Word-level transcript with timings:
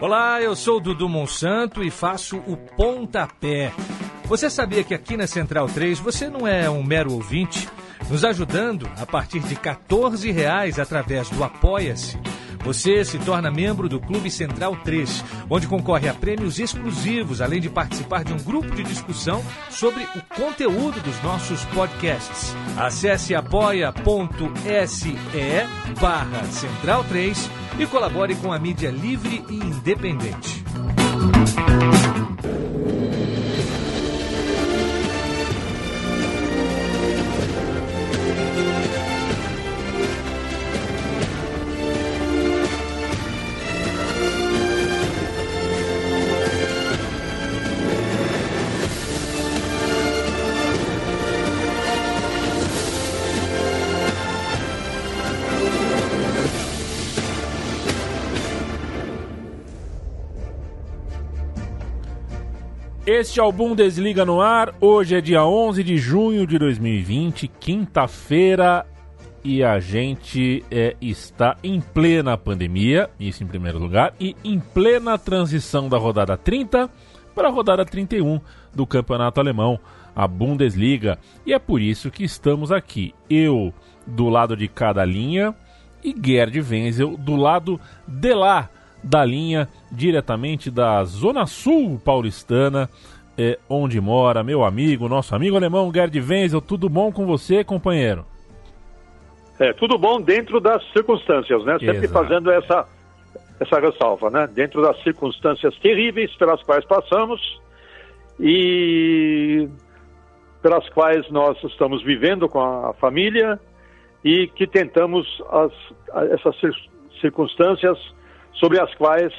Olá, 0.00 0.42
eu 0.42 0.56
sou 0.56 0.80
Dudu 0.80 1.08
Monsanto 1.08 1.82
e 1.82 1.90
faço 1.90 2.38
o 2.38 2.56
Pontapé. 2.56 3.72
Você 4.24 4.50
sabia 4.50 4.82
que 4.82 4.94
aqui 4.94 5.16
na 5.16 5.26
Central 5.26 5.68
3 5.68 6.00
você 6.00 6.28
não 6.28 6.46
é 6.46 6.68
um 6.68 6.82
mero 6.82 7.12
ouvinte? 7.12 7.68
Nos 8.10 8.24
ajudando 8.24 8.90
a 8.96 9.06
partir 9.06 9.40
de 9.40 9.54
14 9.54 10.30
reais 10.32 10.78
através 10.78 11.30
do 11.30 11.44
Apoia-se. 11.44 12.18
Você 12.64 13.04
se 13.04 13.18
torna 13.18 13.50
membro 13.50 13.88
do 13.88 13.98
Clube 13.98 14.30
Central 14.30 14.76
3, 14.84 15.24
onde 15.50 15.66
concorre 15.66 16.08
a 16.08 16.14
prêmios 16.14 16.58
exclusivos, 16.58 17.40
além 17.40 17.60
de 17.60 17.68
participar 17.68 18.24
de 18.24 18.32
um 18.32 18.38
grupo 18.38 18.74
de 18.74 18.84
discussão 18.84 19.42
sobre 19.70 20.02
o 20.02 20.22
conteúdo 20.34 21.00
dos 21.00 21.20
nossos 21.22 21.64
podcasts. 21.66 22.54
Acesse 22.76 23.34
apoia.se 23.34 25.16
barra 26.00 26.44
Central 26.44 27.04
3 27.04 27.50
e 27.78 27.86
colabore 27.86 28.34
com 28.36 28.52
a 28.52 28.58
mídia 28.58 28.90
livre 28.90 29.44
e 29.48 29.54
independente. 29.54 30.62
Este 63.14 63.40
é 63.40 63.42
o 63.42 63.52
Bundesliga 63.52 64.24
no 64.24 64.40
ar. 64.40 64.74
Hoje 64.80 65.14
é 65.14 65.20
dia 65.20 65.44
11 65.44 65.84
de 65.84 65.98
junho 65.98 66.46
de 66.46 66.58
2020, 66.58 67.46
quinta-feira, 67.46 68.86
e 69.44 69.62
a 69.62 69.78
gente 69.78 70.64
é, 70.70 70.96
está 70.98 71.58
em 71.62 71.78
plena 71.78 72.38
pandemia, 72.38 73.10
isso 73.20 73.44
em 73.44 73.46
primeiro 73.46 73.78
lugar, 73.78 74.14
e 74.18 74.34
em 74.42 74.58
plena 74.58 75.18
transição 75.18 75.90
da 75.90 75.98
rodada 75.98 76.38
30 76.38 76.88
para 77.34 77.48
a 77.48 77.50
rodada 77.50 77.84
31 77.84 78.40
do 78.74 78.86
campeonato 78.86 79.38
alemão, 79.38 79.78
a 80.16 80.26
Bundesliga. 80.26 81.18
E 81.44 81.52
é 81.52 81.58
por 81.58 81.82
isso 81.82 82.10
que 82.10 82.24
estamos 82.24 82.72
aqui. 82.72 83.14
Eu 83.28 83.74
do 84.06 84.30
lado 84.30 84.56
de 84.56 84.68
cada 84.68 85.04
linha 85.04 85.54
e 86.02 86.16
Gerd 86.18 86.58
Wenzel 86.62 87.18
do 87.18 87.36
lado 87.36 87.78
de 88.08 88.32
lá 88.32 88.70
da 89.02 89.24
linha, 89.24 89.68
diretamente 89.90 90.70
da 90.70 91.02
Zona 91.04 91.46
Sul 91.46 92.00
paulistana, 92.04 92.88
é, 93.36 93.58
onde 93.68 94.00
mora 94.00 94.42
meu 94.42 94.64
amigo, 94.64 95.08
nosso 95.08 95.34
amigo 95.34 95.56
alemão 95.56 95.92
Gerd 95.92 96.18
Wenzel. 96.20 96.60
Tudo 96.60 96.88
bom 96.88 97.10
com 97.10 97.26
você, 97.26 97.64
companheiro? 97.64 98.24
É, 99.58 99.72
tudo 99.72 99.98
bom 99.98 100.20
dentro 100.20 100.60
das 100.60 100.82
circunstâncias, 100.92 101.64
né? 101.64 101.78
Sempre 101.78 102.04
Exato. 102.04 102.12
fazendo 102.12 102.50
essa, 102.50 102.86
essa 103.60 103.80
ressalva, 103.80 104.30
né? 104.30 104.46
Dentro 104.46 104.82
das 104.82 105.00
circunstâncias 105.02 105.76
terríveis 105.78 106.34
pelas 106.36 106.62
quais 106.62 106.84
passamos 106.84 107.60
e 108.40 109.68
pelas 110.62 110.88
quais 110.90 111.28
nós 111.30 111.62
estamos 111.64 112.02
vivendo 112.02 112.48
com 112.48 112.60
a 112.60 112.92
família 112.94 113.58
e 114.24 114.46
que 114.48 114.66
tentamos 114.66 115.26
as, 115.50 115.72
essas 116.32 116.56
circunstâncias 117.20 117.98
sobre 118.54 118.80
as 118.80 118.94
quais, 118.94 119.32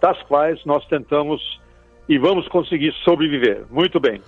das 0.00 0.20
quais 0.24 0.64
nós 0.64 0.84
tentamos 0.86 1.40
e 2.08 2.18
vamos 2.18 2.46
conseguir 2.48 2.92
sobreviver. 3.04 3.64
Muito 3.70 3.98
bem. 3.98 4.20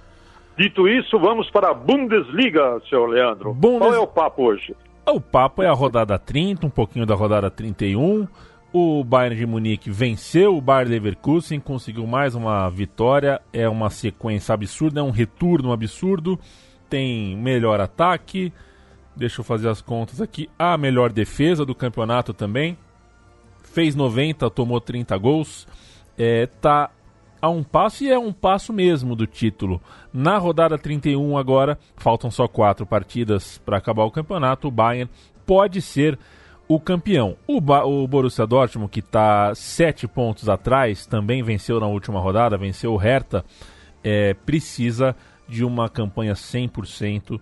Dito 0.57 0.89
isso, 0.89 1.19
vamos 1.19 1.49
para 1.51 1.71
a 1.71 1.75
Bundesliga, 1.75 2.81
senhor 2.89 3.07
Leandro. 3.07 3.55
Bundes... 3.55 3.79
Qual 3.79 3.95
é 3.95 3.99
o 3.99 4.07
papo 4.07 4.43
hoje? 4.43 4.75
O 5.07 5.21
papo 5.21 5.63
é 5.63 5.69
a 5.69 5.73
rodada 5.73 6.19
30, 6.19 6.67
um 6.67 6.71
pouquinho 6.71 7.07
da 7.07 7.15
rodada 7.15 7.51
31. 7.51 8.27
O 8.73 9.03
Bayern 9.03 9.37
de 9.37 9.47
Munique 9.47 9.91
venceu 9.91 10.57
o 10.57 10.61
Bayer 10.61 10.89
Leverkusen, 10.89 11.61
conseguiu 11.61 12.07
mais 12.07 12.35
uma 12.35 12.69
vitória. 12.69 13.41
É 13.53 13.69
uma 13.69 13.89
sequência 13.89 14.53
absurda, 14.53 15.01
é 15.01 15.03
um 15.03 15.11
retorno 15.11 15.73
absurdo. 15.73 16.39
Tem 16.91 17.37
melhor 17.37 17.81
ataque. 17.81 18.53
Deixa 19.17 19.41
eu 19.41 19.45
fazer 19.45 19.69
as 19.69 19.81
contas 19.81 20.21
aqui. 20.21 20.51
A 20.59 20.77
melhor 20.77 21.13
defesa 21.13 21.65
do 21.65 21.75
campeonato 21.75 22.35
também 22.35 22.77
fez 23.79 23.95
90, 23.95 24.51
tomou 24.51 24.81
30 24.81 25.17
gols, 25.19 25.65
é, 26.19 26.47
tá 26.47 26.91
a 27.41 27.49
um 27.49 27.63
passo 27.63 28.03
e 28.03 28.11
é 28.11 28.19
um 28.19 28.33
passo 28.33 28.73
mesmo 28.73 29.15
do 29.15 29.25
título. 29.25 29.81
Na 30.13 30.37
rodada 30.37 30.77
31 30.77 31.39
agora, 31.39 31.79
faltam 31.97 32.29
só 32.29 32.49
quatro 32.49 32.85
partidas 32.85 33.59
para 33.59 33.77
acabar 33.77 34.03
o 34.03 34.11
campeonato, 34.11 34.67
o 34.67 34.73
Bayern 34.73 35.09
pode 35.47 35.81
ser 35.81 36.19
o 36.67 36.81
campeão. 36.81 37.37
O, 37.47 37.61
ba 37.61 37.85
o 37.85 38.05
Borussia 38.09 38.49
Dortmund, 38.49 38.91
que 38.91 38.99
está 38.99 39.55
sete 39.55 40.09
pontos 40.09 40.49
atrás, 40.49 41.07
também 41.07 41.41
venceu 41.45 41.79
na 41.79 41.87
última 41.87 42.19
rodada, 42.19 42.59
venceu 42.59 42.93
o 42.93 42.97
Hertha, 42.97 43.45
é, 44.03 44.35
precisa 44.35 45.15
de 45.49 45.65
uma 45.65 45.89
campanha 45.89 46.33
100% 46.33 47.41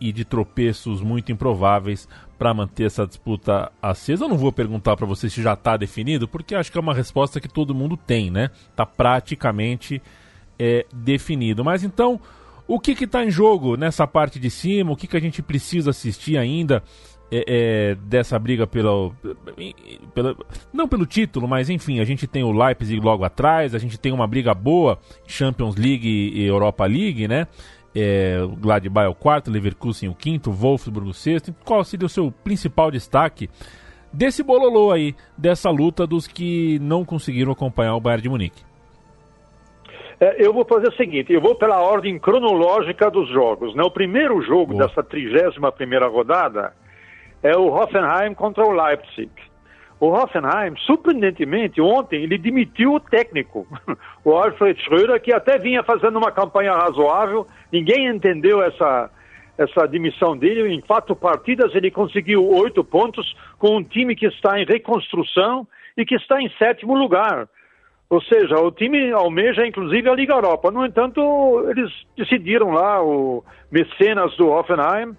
e 0.00 0.12
de 0.12 0.24
tropeços 0.24 1.00
muito 1.00 1.32
improváveis 1.32 2.08
para 2.38 2.54
manter 2.54 2.84
essa 2.84 3.06
disputa 3.06 3.70
acesa. 3.82 4.24
Eu 4.24 4.28
não 4.28 4.38
vou 4.38 4.52
perguntar 4.52 4.96
para 4.96 5.06
você 5.06 5.28
se 5.28 5.42
já 5.42 5.54
está 5.54 5.76
definido, 5.76 6.28
porque 6.28 6.54
acho 6.54 6.70
que 6.70 6.78
é 6.78 6.80
uma 6.80 6.94
resposta 6.94 7.40
que 7.40 7.48
todo 7.48 7.74
mundo 7.74 7.96
tem, 7.96 8.30
né? 8.30 8.50
Está 8.70 8.86
praticamente 8.86 10.00
é, 10.58 10.86
definido. 10.92 11.64
Mas 11.64 11.82
então, 11.82 12.20
o 12.66 12.78
que 12.78 12.92
está 12.92 13.24
em 13.24 13.30
jogo 13.30 13.76
nessa 13.76 14.06
parte 14.06 14.38
de 14.38 14.50
cima? 14.50 14.92
O 14.92 14.96
que, 14.96 15.06
que 15.06 15.16
a 15.16 15.20
gente 15.20 15.42
precisa 15.42 15.90
assistir 15.90 16.36
ainda 16.36 16.82
é, 17.30 17.44
é, 17.46 17.94
dessa 17.94 18.38
briga 18.38 18.66
pela, 18.66 19.10
pela, 20.14 20.36
não 20.72 20.88
pelo 20.88 21.04
título, 21.04 21.46
mas 21.46 21.68
enfim, 21.68 22.00
a 22.00 22.04
gente 22.04 22.26
tem 22.26 22.42
o 22.42 22.52
Leipzig 22.52 23.00
logo 23.00 23.24
atrás, 23.24 23.74
a 23.74 23.78
gente 23.78 23.98
tem 23.98 24.12
uma 24.12 24.26
briga 24.26 24.54
boa, 24.54 24.98
Champions 25.26 25.76
League 25.76 26.08
e 26.08 26.44
Europa 26.44 26.86
League, 26.86 27.28
né? 27.28 27.46
É, 28.00 28.42
o 28.42 28.56
Gladbach 28.56 29.06
é 29.06 29.08
o 29.08 29.14
quarto, 29.14 29.50
Leverkusen 29.50 30.08
o 30.08 30.14
quinto, 30.14 30.50
Wolfsburg 30.50 31.08
o 31.08 31.14
sexto. 31.14 31.54
Qual 31.64 31.82
seria 31.84 32.06
o 32.06 32.08
seu 32.08 32.30
principal 32.30 32.90
destaque 32.90 33.48
desse 34.12 34.42
bololô 34.42 34.90
aí, 34.90 35.14
dessa 35.36 35.70
luta 35.70 36.06
dos 36.06 36.26
que 36.26 36.78
não 36.80 37.04
conseguiram 37.04 37.52
acompanhar 37.52 37.94
o 37.94 38.00
Bayern 38.00 38.22
de 38.22 38.28
Munique? 38.28 38.68
É, 40.20 40.44
eu 40.44 40.52
vou 40.52 40.64
fazer 40.64 40.88
o 40.88 40.96
seguinte, 40.96 41.32
eu 41.32 41.40
vou 41.40 41.54
pela 41.54 41.80
ordem 41.80 42.18
cronológica 42.18 43.10
dos 43.10 43.28
jogos. 43.28 43.74
Né? 43.74 43.82
O 43.82 43.90
primeiro 43.90 44.40
jogo 44.42 44.72
Boa. 44.74 44.86
dessa 44.86 45.02
31 45.02 45.70
primeira 45.70 46.08
rodada 46.08 46.72
é 47.42 47.56
o 47.56 47.68
Hoffenheim 47.68 48.34
contra 48.34 48.64
o 48.64 48.72
Leipzig. 48.72 49.30
O 50.00 50.10
Hoffenheim, 50.10 50.76
surpreendentemente, 50.86 51.80
ontem 51.80 52.22
ele 52.22 52.38
demitiu 52.38 52.94
o 52.94 53.00
técnico, 53.00 53.66
o 54.24 54.32
Alfred 54.32 54.80
Schröder, 54.84 55.20
que 55.20 55.32
até 55.32 55.58
vinha 55.58 55.82
fazendo 55.82 56.18
uma 56.18 56.30
campanha 56.30 56.72
razoável. 56.72 57.46
Ninguém 57.72 58.06
entendeu 58.06 58.62
essa, 58.62 59.10
essa 59.58 59.88
demissão 59.88 60.36
dele. 60.36 60.72
Em 60.72 60.80
quatro 60.80 61.16
partidas 61.16 61.74
ele 61.74 61.90
conseguiu 61.90 62.48
oito 62.48 62.84
pontos 62.84 63.36
com 63.58 63.76
um 63.76 63.82
time 63.82 64.14
que 64.14 64.26
está 64.26 64.60
em 64.60 64.64
reconstrução 64.64 65.66
e 65.96 66.04
que 66.04 66.14
está 66.14 66.40
em 66.40 66.48
sétimo 66.50 66.94
lugar. 66.94 67.48
Ou 68.08 68.22
seja, 68.22 68.56
o 68.58 68.70
time 68.70 69.10
almeja 69.10 69.66
inclusive 69.66 70.08
a 70.08 70.14
Liga 70.14 70.32
Europa. 70.32 70.70
No 70.70 70.86
entanto, 70.86 71.66
eles 71.68 71.92
decidiram 72.16 72.70
lá, 72.70 73.02
o 73.02 73.44
mecenas 73.70 74.34
do 74.36 74.48
Hoffenheim, 74.48 75.16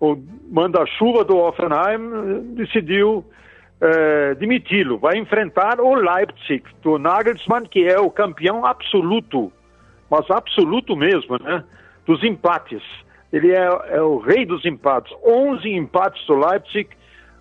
o 0.00 0.16
manda-chuva 0.50 1.24
do 1.24 1.38
Hoffenheim, 1.38 2.54
decidiu 2.54 3.24
é, 3.80 4.34
demiti-lo. 4.34 4.98
Vai 4.98 5.18
enfrentar 5.18 5.80
o 5.80 5.94
Leipzig, 5.94 6.64
do 6.82 6.98
Nagelsmann, 6.98 7.64
que 7.66 7.86
é 7.86 7.98
o 7.98 8.10
campeão 8.10 8.64
absoluto, 8.64 9.52
mas 10.10 10.30
absoluto 10.30 10.96
mesmo, 10.96 11.38
né? 11.38 11.64
Dos 12.06 12.22
empates. 12.24 12.82
Ele 13.32 13.52
é, 13.52 13.68
é 13.90 14.02
o 14.02 14.18
rei 14.18 14.46
dos 14.46 14.64
empates. 14.64 15.12
11 15.24 15.68
empates 15.68 16.24
do 16.26 16.34
Leipzig, 16.34 16.88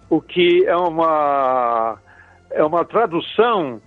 o 0.09 0.21
que 0.21 0.65
é 0.65 0.75
uma, 0.75 1.97
é 2.51 2.63
uma 2.63 2.83
tradução 2.83 3.81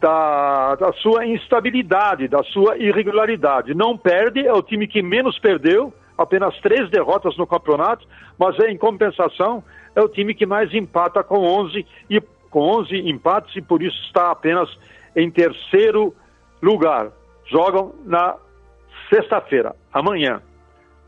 da, 0.00 0.74
da 0.76 0.92
sua 0.94 1.26
instabilidade, 1.26 2.28
da 2.28 2.42
sua 2.44 2.76
irregularidade. 2.76 3.74
Não 3.74 3.96
perde, 3.96 4.46
é 4.46 4.52
o 4.52 4.62
time 4.62 4.86
que 4.86 5.02
menos 5.02 5.38
perdeu, 5.38 5.92
apenas 6.16 6.54
três 6.60 6.90
derrotas 6.90 7.36
no 7.36 7.46
campeonato, 7.46 8.06
mas 8.38 8.58
é, 8.60 8.70
em 8.70 8.76
compensação 8.76 9.62
é 9.94 10.00
o 10.00 10.08
time 10.08 10.34
que 10.34 10.46
mais 10.46 10.72
empata 10.74 11.22
com 11.22 11.38
11 11.38 11.86
e 12.10 12.20
com 12.50 12.60
11 12.60 13.08
empates 13.08 13.54
e 13.56 13.62
por 13.62 13.82
isso 13.82 14.00
está 14.06 14.30
apenas 14.30 14.68
em 15.14 15.30
terceiro 15.30 16.14
lugar. 16.62 17.10
Jogam 17.46 17.94
na 18.04 18.36
sexta-feira, 19.08 19.74
amanhã. 19.92 20.40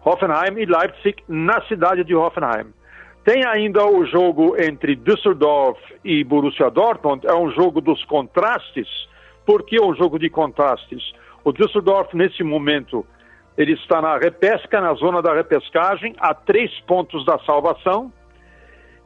Hoffenheim 0.05 0.59
e 0.59 0.67
Leipzig 0.67 1.23
na 1.29 1.61
cidade 1.63 2.05
de 2.05 2.15
Hoffenheim. 2.15 2.67
Tem 3.25 3.45
ainda 3.45 3.85
o 3.85 4.07
jogo 4.07 4.55
entre 4.57 4.95
Düsseldorf 4.95 5.81
e 6.05 6.23
Borussia 6.23 6.71
Dortmund, 6.71 7.27
é 7.27 7.35
um 7.35 7.51
jogo 7.51 7.81
dos 7.81 8.05
contrastes. 8.05 8.87
Por 9.45 9.65
que 9.65 9.81
um 9.81 9.95
jogo 9.97 10.17
de 10.17 10.31
contrastes? 10.31 11.13
O 11.45 11.53
Düsseldorf, 11.53 12.15
nesse 12.17 12.45
momento, 12.45 13.05
ele 13.59 13.73
está 13.73 14.01
na 14.01 14.17
repesca, 14.17 14.81
na 14.81 14.95
zona 14.95 15.21
da 15.21 15.35
repescagem, 15.35 16.15
a 16.19 16.35
três 16.35 16.71
pontos 16.81 17.25
da 17.25 17.39
salvação. 17.41 18.13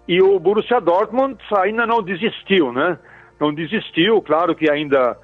E 0.08 0.20
o 0.20 0.38
Borussia 0.38 0.81
Dortmund 0.81 1.38
ainda 1.56 1.87
não 1.87 2.02
desistiu, 2.02 2.73
né? 2.73 2.99
Não 3.38 3.55
desistiu, 3.55 4.20
claro 4.20 4.55
que 4.55 4.70
ainda 4.70 5.17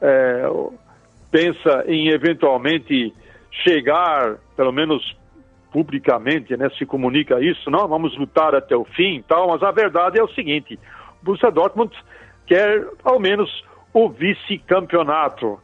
é, 0.00 0.44
pensa 1.30 1.84
em 1.86 2.08
eventualmente 2.08 3.12
chegar, 3.50 4.36
pelo 4.56 4.72
menos 4.72 5.16
publicamente, 5.72 6.56
né, 6.56 6.70
se 6.78 6.86
comunica 6.86 7.40
isso, 7.40 7.68
não, 7.68 7.88
vamos 7.88 8.16
lutar 8.16 8.54
até 8.54 8.76
o 8.76 8.84
fim 8.84 9.24
tal, 9.26 9.48
mas 9.48 9.60
a 9.60 9.72
verdade 9.72 10.20
é 10.20 10.22
o 10.22 10.28
seguinte, 10.28 10.78
o 11.20 11.24
Borussia 11.24 11.50
Dortmund 11.50 11.92
quer 12.46 12.86
ao 13.02 13.18
menos 13.18 13.64
o 13.92 14.08
vice-campeonato. 14.08 15.58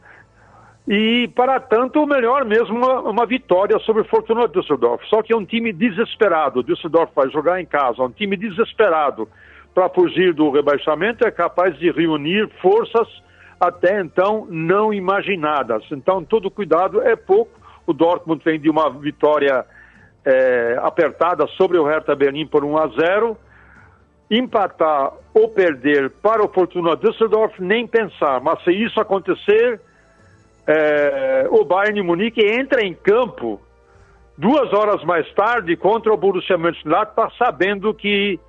E, 0.93 1.29
para 1.29 1.57
tanto, 1.57 2.03
o 2.03 2.05
melhor 2.05 2.43
mesmo 2.43 2.75
uma, 2.75 2.99
uma 2.99 3.25
vitória 3.25 3.79
sobre 3.79 4.03
Fortuna 4.03 4.45
Düsseldorf. 4.45 5.01
Só 5.07 5.23
que 5.23 5.31
é 5.31 5.37
um 5.37 5.45
time 5.45 5.71
desesperado. 5.71 6.59
O 6.59 6.63
Düsseldorf 6.63 7.13
vai 7.15 7.29
jogar 7.29 7.61
em 7.61 7.65
casa. 7.65 8.01
É 8.01 8.03
um 8.03 8.11
time 8.11 8.35
desesperado 8.35 9.25
para 9.73 9.87
fugir 9.87 10.33
do 10.33 10.51
rebaixamento. 10.51 11.25
É 11.25 11.31
capaz 11.31 11.79
de 11.79 11.89
reunir 11.91 12.49
forças 12.61 13.07
até 13.57 14.01
então 14.01 14.45
não 14.49 14.93
imaginadas. 14.93 15.81
Então, 15.93 16.25
todo 16.25 16.51
cuidado 16.51 17.01
é 17.01 17.15
pouco. 17.15 17.57
O 17.87 17.93
Dortmund 17.93 18.43
vem 18.43 18.59
de 18.59 18.69
uma 18.69 18.89
vitória 18.89 19.65
é, 20.25 20.77
apertada 20.81 21.47
sobre 21.55 21.77
o 21.77 21.85
Hertha 21.85 22.13
Berlim 22.17 22.45
por 22.45 22.65
1 22.65 22.77
a 22.77 22.87
0. 22.87 23.37
Empatar 24.29 25.13
ou 25.33 25.47
perder 25.47 26.09
para 26.21 26.43
o 26.43 26.49
Fortuna 26.49 26.97
Düsseldorf, 26.97 27.61
nem 27.61 27.87
pensar. 27.87 28.41
Mas 28.41 28.61
se 28.65 28.71
isso 28.71 28.99
acontecer, 28.99 29.79
é, 30.67 31.47
o 31.49 31.65
Bayern 31.65 32.01
Munique 32.01 32.41
entra 32.41 32.85
em 32.85 32.93
campo 32.93 33.59
duas 34.37 34.71
horas 34.73 35.03
mais 35.03 35.31
tarde 35.33 35.75
contra 35.75 36.13
o 36.13 36.17
Borussia 36.17 36.57
Mönchengladbach, 36.57 37.35
sabendo 37.37 37.93
que 37.93 38.39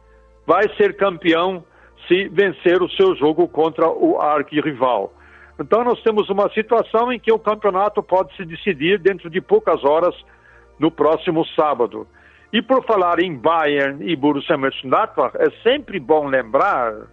vai 0.46 0.68
ser 0.76 0.96
campeão 0.96 1.64
se 2.08 2.28
vencer 2.28 2.82
o 2.82 2.88
seu 2.90 3.14
jogo 3.16 3.48
contra 3.48 3.88
o 3.88 4.20
arquirrival. 4.20 5.12
Então 5.60 5.84
nós 5.84 6.02
temos 6.02 6.28
uma 6.28 6.48
situação 6.50 7.12
em 7.12 7.18
que 7.18 7.32
o 7.32 7.38
campeonato 7.38 8.02
pode 8.02 8.34
se 8.36 8.44
decidir 8.44 8.98
dentro 8.98 9.30
de 9.30 9.40
poucas 9.40 9.84
horas 9.84 10.14
no 10.78 10.90
próximo 10.90 11.44
sábado. 11.54 12.06
E 12.52 12.60
por 12.60 12.84
falar 12.84 13.20
em 13.20 13.34
Bayern 13.34 14.04
e 14.04 14.16
Borussia 14.16 14.56
Mönchengladbach, 14.56 15.36
é 15.38 15.50
sempre 15.62 15.98
bom 16.00 16.26
lembrar, 16.26 17.06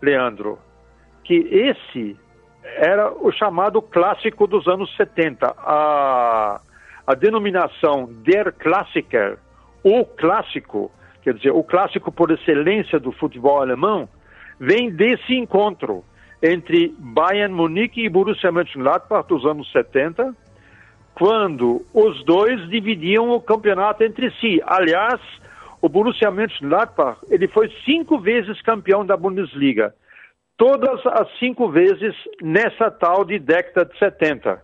Leandro, 0.00 0.58
que 1.22 1.34
esse 1.34 2.16
era 2.64 3.12
o 3.12 3.30
chamado 3.32 3.82
clássico 3.82 4.46
dos 4.46 4.66
anos 4.66 4.94
70. 4.96 5.54
A, 5.58 6.60
a 7.06 7.14
denominação 7.14 8.08
Der 8.24 8.52
Klassiker, 8.52 9.38
o 9.82 10.04
clássico, 10.04 10.90
quer 11.22 11.34
dizer, 11.34 11.50
o 11.50 11.62
clássico 11.62 12.12
por 12.12 12.30
excelência 12.30 12.98
do 12.98 13.12
futebol 13.12 13.60
alemão, 13.60 14.08
vem 14.58 14.90
desse 14.90 15.34
encontro 15.34 16.04
entre 16.42 16.94
Bayern 16.98 17.54
Munique 17.54 18.04
e 18.04 18.08
Borussia 18.08 18.50
Mönchengladbach 18.50 19.28
dos 19.28 19.44
anos 19.44 19.70
70, 19.70 20.34
quando 21.14 21.84
os 21.92 22.24
dois 22.24 22.68
dividiam 22.68 23.30
o 23.30 23.40
campeonato 23.40 24.02
entre 24.02 24.30
si. 24.40 24.60
Aliás, 24.66 25.20
o 25.80 25.88
Borussia 25.88 26.30
Mönchengladbach 26.30 27.18
ele 27.28 27.46
foi 27.48 27.70
cinco 27.84 28.18
vezes 28.18 28.60
campeão 28.62 29.04
da 29.04 29.16
Bundesliga, 29.16 29.94
todas 30.56 31.04
as 31.06 31.28
cinco 31.38 31.68
vezes 31.68 32.14
nessa 32.40 32.90
tal 32.90 33.24
de 33.24 33.38
década 33.38 33.84
de 33.84 33.98
70. 33.98 34.62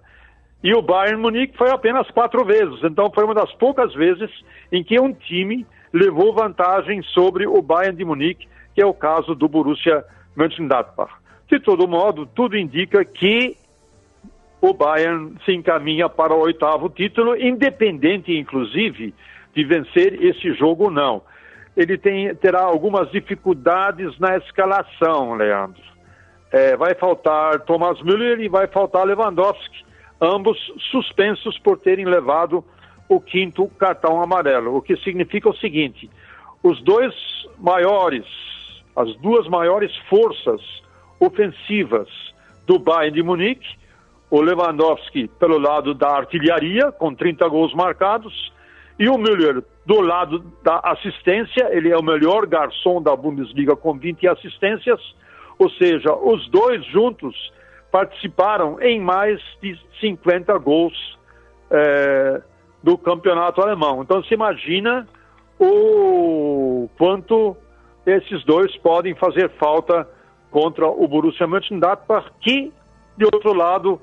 E 0.62 0.75
o 0.75 0.82
Bayern 0.82 1.20
Munique 1.20 1.56
foi 1.56 1.70
apenas 1.70 2.11
quatro 2.11 2.44
vezes, 2.44 2.82
então 2.82 3.11
foi 3.12 3.25
uma 3.25 3.35
das 3.35 3.52
poucas 3.55 3.94
vezes 3.94 4.31
em 4.73 4.82
que 4.82 4.99
um 5.00 5.12
time 5.12 5.67
levou 5.93 6.35
vantagem 6.35 7.02
sobre 7.02 7.46
o 7.46 7.62
Bayern 7.62 7.96
de 7.96 8.05
Munique, 8.05 8.49
que 8.75 8.82
é 8.82 8.87
o 8.87 8.94
caso 8.94 9.35
do 9.35 9.49
Borussia 9.49 10.05
Mönchengladbach. 10.37 11.12
De 11.49 11.61
todo 11.61 11.88
modo, 11.88 12.26
tudo 12.26 12.56
indica 12.56 13.05
que 13.05 13.56
o 14.61 14.75
Bayern 14.75 15.34
se 15.44 15.52
encaminha 15.52 16.08
para 16.08 16.34
o 16.34 16.41
oitavo 16.41 16.88
título, 16.91 17.37
independente, 17.37 18.37
inclusive, 18.37 19.14
de 19.55 19.64
vencer 19.64 20.23
esse 20.23 20.52
jogo 20.55 20.84
ou 20.84 20.91
não. 20.91 21.23
Ele 21.78 21.96
tem, 21.96 22.34
terá 22.34 22.62
algumas 22.62 23.08
dificuldades 23.12 24.19
na 24.19 24.36
escalação, 24.36 25.34
Leandro. 25.34 25.80
É, 26.50 26.76
vai 26.76 26.94
faltar 26.94 27.60
Thomas 27.60 28.02
Müller 28.02 28.40
e 28.40 28.48
vai 28.48 28.66
faltar 28.66 29.06
Lewandowski, 29.06 29.84
ambos 30.20 30.58
suspensos 30.90 31.56
por 31.60 31.78
terem 31.78 32.04
levado 32.04 32.64
o 33.08 33.20
quinto 33.20 33.69
cartão 33.78 34.20
amarelo, 34.20 34.76
o 34.76 34.82
que 34.82 34.96
significa 34.96 35.48
o 35.48 35.56
seguinte: 35.56 36.10
os 36.64 36.82
dois 36.82 37.14
maiores, 37.56 38.26
as 38.96 39.14
duas 39.19 39.46
maiores 39.46 39.94
forças 40.10 40.60
ofensivas 41.20 42.08
do 42.66 42.76
Bayern 42.76 43.14
de 43.14 43.22
Munique 43.22 43.78
o 44.31 44.40
Lewandowski 44.40 45.28
pelo 45.38 45.58
lado 45.58 45.94
da 45.94 46.10
artilharia, 46.10 46.92
com 46.92 47.14
30 47.14 47.48
gols 47.48 47.74
marcados, 47.74 48.52
e 48.98 49.08
o 49.08 49.16
Müller 49.16 49.62
do 49.86 50.00
lado 50.00 50.44
da 50.62 50.80
assistência, 50.84 51.68
ele 51.70 51.90
é 51.90 51.96
o 51.96 52.02
melhor 52.02 52.46
garçom 52.46 53.00
da 53.00 53.14
Bundesliga 53.14 53.76
com 53.76 53.96
20 53.96 54.26
assistências, 54.28 55.00
ou 55.58 55.70
seja, 55.70 56.14
os 56.14 56.48
dois 56.50 56.84
juntos 56.86 57.34
participaram 57.90 58.80
em 58.80 59.00
mais 59.00 59.40
de 59.62 59.78
50 60.00 60.56
gols 60.58 61.18
é, 61.70 62.42
do 62.82 62.98
campeonato 62.98 63.60
alemão. 63.60 64.02
Então 64.02 64.22
se 64.24 64.34
imagina 64.34 65.06
o 65.58 66.88
quanto 66.96 67.56
esses 68.06 68.44
dois 68.44 68.76
podem 68.78 69.14
fazer 69.14 69.50
falta 69.58 70.08
contra 70.50 70.86
o 70.86 71.06
Borussia 71.06 71.46
Mönchengladbach, 71.46 72.30
que, 72.40 72.72
de 73.16 73.24
outro 73.24 73.52
lado, 73.52 74.00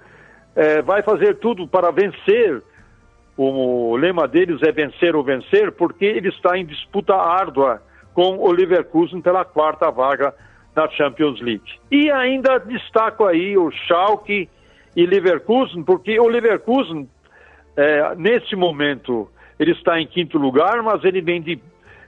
é, 0.55 0.81
vai 0.81 1.01
fazer 1.01 1.39
tudo 1.39 1.67
para 1.67 1.91
vencer. 1.91 2.61
O 3.37 3.97
lema 3.97 4.27
deles 4.27 4.61
é 4.63 4.71
vencer 4.71 5.15
ou 5.15 5.23
vencer, 5.23 5.71
porque 5.73 6.05
ele 6.05 6.29
está 6.29 6.57
em 6.57 6.65
disputa 6.65 7.13
árdua 7.15 7.81
com 8.13 8.37
o 8.37 8.51
Leverkusen 8.51 9.21
pela 9.21 9.43
quarta 9.43 9.91
vaga 9.91 10.33
na 10.75 10.89
Champions 10.89 11.41
League. 11.41 11.79
E 11.91 12.09
ainda 12.09 12.57
destaco 12.59 13.25
aí 13.25 13.57
o 13.57 13.69
Schalke 13.71 14.49
e 14.95 15.05
Leverkusen, 15.05 15.83
porque 15.83 16.17
o 16.19 16.27
Leverkusen, 16.27 17.09
é, 17.75 18.15
nesse 18.15 18.55
momento, 18.55 19.29
ele 19.59 19.71
está 19.71 19.99
em 19.99 20.07
quinto 20.07 20.37
lugar, 20.37 20.81
mas 20.81 21.03
ele 21.03 21.21
vem 21.21 21.41
de, 21.41 21.59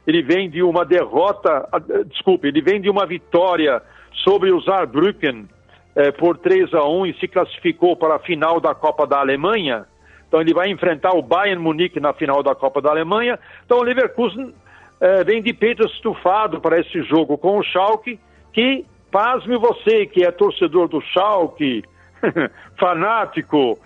ele 0.06 0.22
vem 0.22 0.50
de 0.50 0.63
uma 0.63 0.86
derrota, 0.86 1.68
desculpe, 2.06 2.48
ele 2.48 2.62
vem 2.62 2.80
de 2.80 2.90
uma 2.90 3.06
vitória 3.06 3.82
sobre 4.24 4.51
o 4.51 4.62
Saarbrücken 4.62 5.48
é, 5.96 6.12
por 6.12 6.38
3 6.38 6.74
a 6.74 6.88
1 6.88 7.08
e 7.08 7.13
se 7.16 7.28
classificou 7.28 7.96
para 7.96 8.16
a 8.16 8.20
final 8.20 8.60
da 8.60 8.74
Copa 8.74 9.06
da 9.06 9.20
Alemanha. 9.20 9.86
Então 10.27 10.41
ele 10.41 10.53
vai 10.53 10.69
enfrentar 10.69 11.15
o 11.15 11.22
Bayern 11.22 11.62
Munique 11.62 12.00
na 12.00 12.13
final 12.13 12.43
da 12.43 12.53
Copa 12.53 12.81
da 12.81 12.89
Alemanha. 12.89 13.39
Então 13.65 13.79
o 13.79 13.84
Leverkusen 13.84 14.53
é, 15.00 15.24
vem 15.24 15.41
de 15.41 15.53
peito 15.53 15.86
estufado 15.86 16.60
para 16.60 16.79
esse 16.79 17.01
jogo 17.03 17.38
com 17.38 17.57
o 17.57 17.63
Schalke, 17.63 18.19
que, 18.51 18.86
pasme 19.12 19.57
você 19.57 20.05
que 20.05 20.24
é 20.24 20.31
torcedor 20.31 20.88
do 20.88 21.01
Schalke, 21.01 21.84
fanático, 22.77 23.79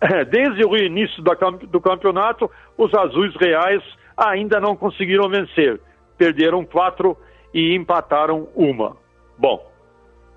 desde 0.30 0.64
o 0.64 0.76
início 0.76 1.22
do 1.22 1.80
campeonato, 1.80 2.50
os 2.76 2.94
azuis 2.94 3.34
reais 3.36 3.82
ainda 4.16 4.60
não 4.60 4.76
conseguiram 4.76 5.28
vencer. 5.28 5.80
Perderam 6.16 6.64
quatro 6.64 7.16
e 7.52 7.74
empataram 7.74 8.48
uma. 8.54 8.96
Bom, 9.36 9.68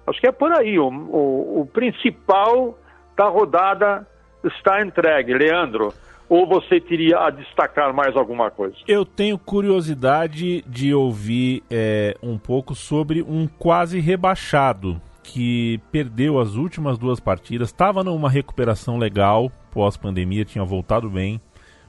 Acho 0.05 0.19
que 0.19 0.27
é 0.27 0.31
por 0.31 0.51
aí. 0.51 0.79
O, 0.79 0.87
o, 0.87 1.61
o 1.61 1.65
principal 1.65 2.77
da 3.15 3.27
rodada 3.27 4.07
está 4.43 4.81
entregue. 4.81 5.33
Leandro, 5.33 5.93
ou 6.29 6.47
você 6.47 6.79
teria 6.79 7.19
a 7.19 7.29
destacar 7.29 7.93
mais 7.93 8.15
alguma 8.15 8.49
coisa? 8.49 8.75
Eu 8.87 9.03
tenho 9.05 9.37
curiosidade 9.37 10.61
de 10.67 10.93
ouvir 10.93 11.61
é, 11.69 12.15
um 12.23 12.37
pouco 12.37 12.73
sobre 12.73 13.21
um 13.21 13.47
quase 13.47 13.99
rebaixado 13.99 15.01
que 15.23 15.79
perdeu 15.91 16.39
as 16.39 16.55
últimas 16.55 16.97
duas 16.97 17.19
partidas, 17.19 17.69
estava 17.69 18.03
numa 18.03 18.29
recuperação 18.29 18.97
legal 18.97 19.51
pós-pandemia, 19.71 20.43
tinha 20.43 20.63
voltado 20.63 21.09
bem, 21.09 21.39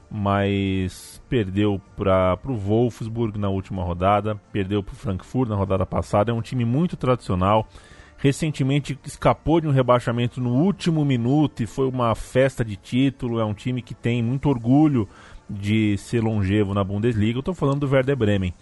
mas 0.09 1.21
perdeu 1.27 1.81
para 1.95 2.37
o 2.45 2.55
Wolfsburg 2.55 3.39
na 3.39 3.49
última 3.49 3.83
rodada, 3.83 4.39
perdeu 4.51 4.83
para 4.83 4.93
o 4.93 4.95
Frankfurt 4.95 5.49
na 5.49 5.55
rodada 5.55 5.85
passada. 5.85 6.31
É 6.31 6.33
um 6.33 6.41
time 6.41 6.63
muito 6.63 6.95
tradicional 6.95 7.67
recentemente 8.23 8.97
escapou 9.05 9.59
de 9.59 9.67
um 9.67 9.71
rebaixamento 9.71 10.39
no 10.39 10.53
último 10.53 11.03
minuto 11.03 11.61
e 11.61 11.65
foi 11.65 11.89
uma 11.89 12.15
festa 12.15 12.63
de 12.63 12.77
título. 12.77 13.37
É 13.37 13.43
um 13.43 13.53
time 13.53 13.81
que 13.81 13.93
tem 13.93 14.23
muito 14.23 14.47
orgulho 14.47 15.09
de 15.49 15.97
ser 15.97 16.23
longevo 16.23 16.73
na 16.73 16.85
Bundesliga. 16.85 17.35
Eu 17.35 17.41
estou 17.41 17.53
falando 17.53 17.81
do 17.81 17.93
Werder 17.93 18.15
Bremen. 18.15 18.53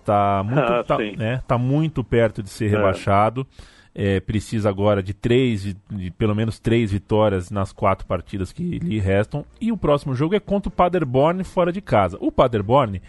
Está 0.00 0.42
muito, 0.42 0.60
ah, 0.60 0.82
tá, 0.82 0.96
né, 0.96 1.42
tá 1.46 1.58
muito 1.58 2.02
perto 2.02 2.42
de 2.42 2.48
ser 2.48 2.66
é. 2.66 2.68
rebaixado. 2.70 3.46
É, 3.94 4.18
precisa 4.18 4.70
agora 4.70 5.02
de 5.02 5.12
três, 5.12 5.62
de, 5.62 5.76
de, 5.90 6.10
pelo 6.12 6.34
menos 6.34 6.58
três 6.58 6.90
vitórias 6.90 7.50
nas 7.50 7.72
quatro 7.72 8.06
partidas 8.06 8.50
que 8.50 8.78
lhe 8.78 8.98
restam. 8.98 9.44
E 9.60 9.70
o 9.70 9.76
próximo 9.76 10.14
jogo 10.14 10.34
é 10.34 10.40
contra 10.40 10.70
o 10.70 10.72
Paderborn 10.72 11.44
fora 11.44 11.70
de 11.70 11.82
casa. 11.82 12.16
O 12.18 12.32
Paderborn 12.32 13.02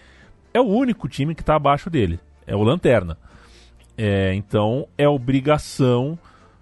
é 0.53 0.59
o 0.59 0.65
único 0.65 1.07
time 1.07 1.33
que 1.33 1.41
está 1.41 1.55
abaixo 1.55 1.89
dele. 1.89 2.19
É 2.45 2.57
o 2.57 2.63
Lanterna. 2.63 3.17
É, 3.97 4.33
então 4.35 4.87
é 4.97 5.07
obrigação 5.07 6.17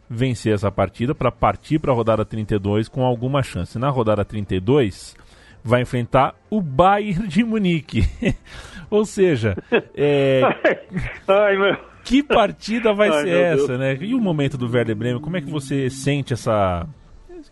vencer 0.09 0.53
essa 0.53 0.71
partida 0.71 1.13
para 1.13 1.31
partir 1.31 1.79
para 1.79 1.91
a 1.91 1.95
rodada 1.95 2.23
32 2.23 2.87
com 2.87 3.05
alguma 3.05 3.43
chance. 3.43 3.77
Na 3.77 3.89
rodada 3.89 4.23
32 4.23 5.15
vai 5.63 5.81
enfrentar 5.81 6.35
o 6.49 6.61
Bayern 6.61 7.27
de 7.27 7.43
Munique. 7.43 8.03
Ou 8.89 9.03
seja, 9.03 9.55
é... 9.95 10.41
Ai, 11.27 11.77
que 12.03 12.21
partida 12.21 12.93
vai 12.93 13.09
Ai, 13.09 13.23
ser 13.23 13.35
essa, 13.35 13.67
Deus. 13.67 13.79
né? 13.79 13.97
E 13.99 14.13
o 14.13 14.19
momento 14.19 14.57
do 14.57 14.71
Werder 14.71 14.95
Bremen, 14.95 15.21
como 15.21 15.37
é 15.37 15.41
que 15.41 15.49
você 15.49 15.89
sente 15.89 16.33
essa 16.33 16.87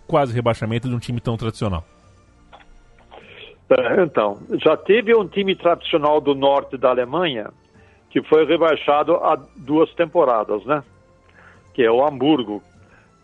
quase 0.07 0.33
rebaixamento 0.33 0.87
de 0.87 0.95
um 0.95 0.99
time 0.99 1.19
tão 1.19 1.35
tradicional? 1.35 1.83
É, 3.69 4.03
então, 4.03 4.37
já 4.63 4.77
teve 4.77 5.15
um 5.15 5.27
time 5.27 5.55
tradicional 5.55 6.21
do 6.21 6.35
norte 6.35 6.77
da 6.77 6.89
Alemanha 6.89 7.49
que 8.13 8.22
foi 8.22 8.46
rebaixado 8.46 9.15
há 9.15 9.36
duas 9.58 9.91
temporadas, 9.96 10.63
né? 10.65 10.84
Que 11.74 11.82
é 11.82 11.89
o 11.89 12.05
Hamburgo, 12.05 12.62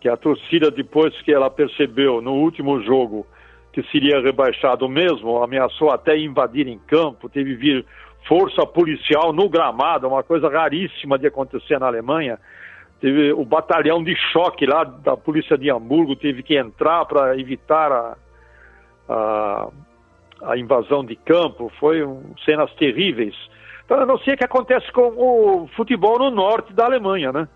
que 0.00 0.08
a 0.08 0.16
torcida, 0.16 0.68
depois 0.68 1.14
que 1.22 1.32
ela 1.32 1.48
percebeu 1.48 2.20
no 2.20 2.32
último 2.32 2.82
jogo 2.82 3.24
que 3.72 3.84
seria 3.84 4.20
rebaixado 4.20 4.88
mesmo, 4.88 5.40
ameaçou 5.44 5.92
até 5.92 6.18
invadir 6.18 6.66
em 6.66 6.76
campo, 6.76 7.28
teve 7.28 7.54
vir 7.54 7.86
força 8.26 8.66
policial 8.66 9.32
no 9.32 9.48
gramado, 9.48 10.08
uma 10.08 10.24
coisa 10.24 10.48
raríssima 10.48 11.16
de 11.16 11.28
acontecer 11.28 11.78
na 11.78 11.86
Alemanha. 11.86 12.36
Teve 13.00 13.32
o 13.32 13.44
batalhão 13.44 14.02
de 14.02 14.16
choque 14.32 14.66
lá 14.66 14.82
da 14.82 15.16
polícia 15.16 15.56
de 15.56 15.70
Hamburgo 15.70 16.16
teve 16.16 16.42
que 16.42 16.58
entrar 16.58 17.04
para 17.04 17.38
evitar 17.38 17.92
a, 17.92 18.16
a, 19.08 19.68
a, 20.42 20.58
invasão 20.58 21.04
de 21.04 21.14
campo. 21.14 21.70
Foi 21.78 22.04
um, 22.04 22.34
cenas 22.44 22.72
terríveis. 22.74 23.36
Então, 23.90 24.02
eu 24.02 24.06
não 24.06 24.18
sei 24.18 24.34
o 24.34 24.36
que 24.36 24.44
acontece 24.44 24.86
com 24.92 25.02
o 25.02 25.68
futebol 25.74 26.16
no 26.16 26.30
norte 26.30 26.72
da 26.72 26.84
Alemanha, 26.84 27.32
né? 27.32 27.48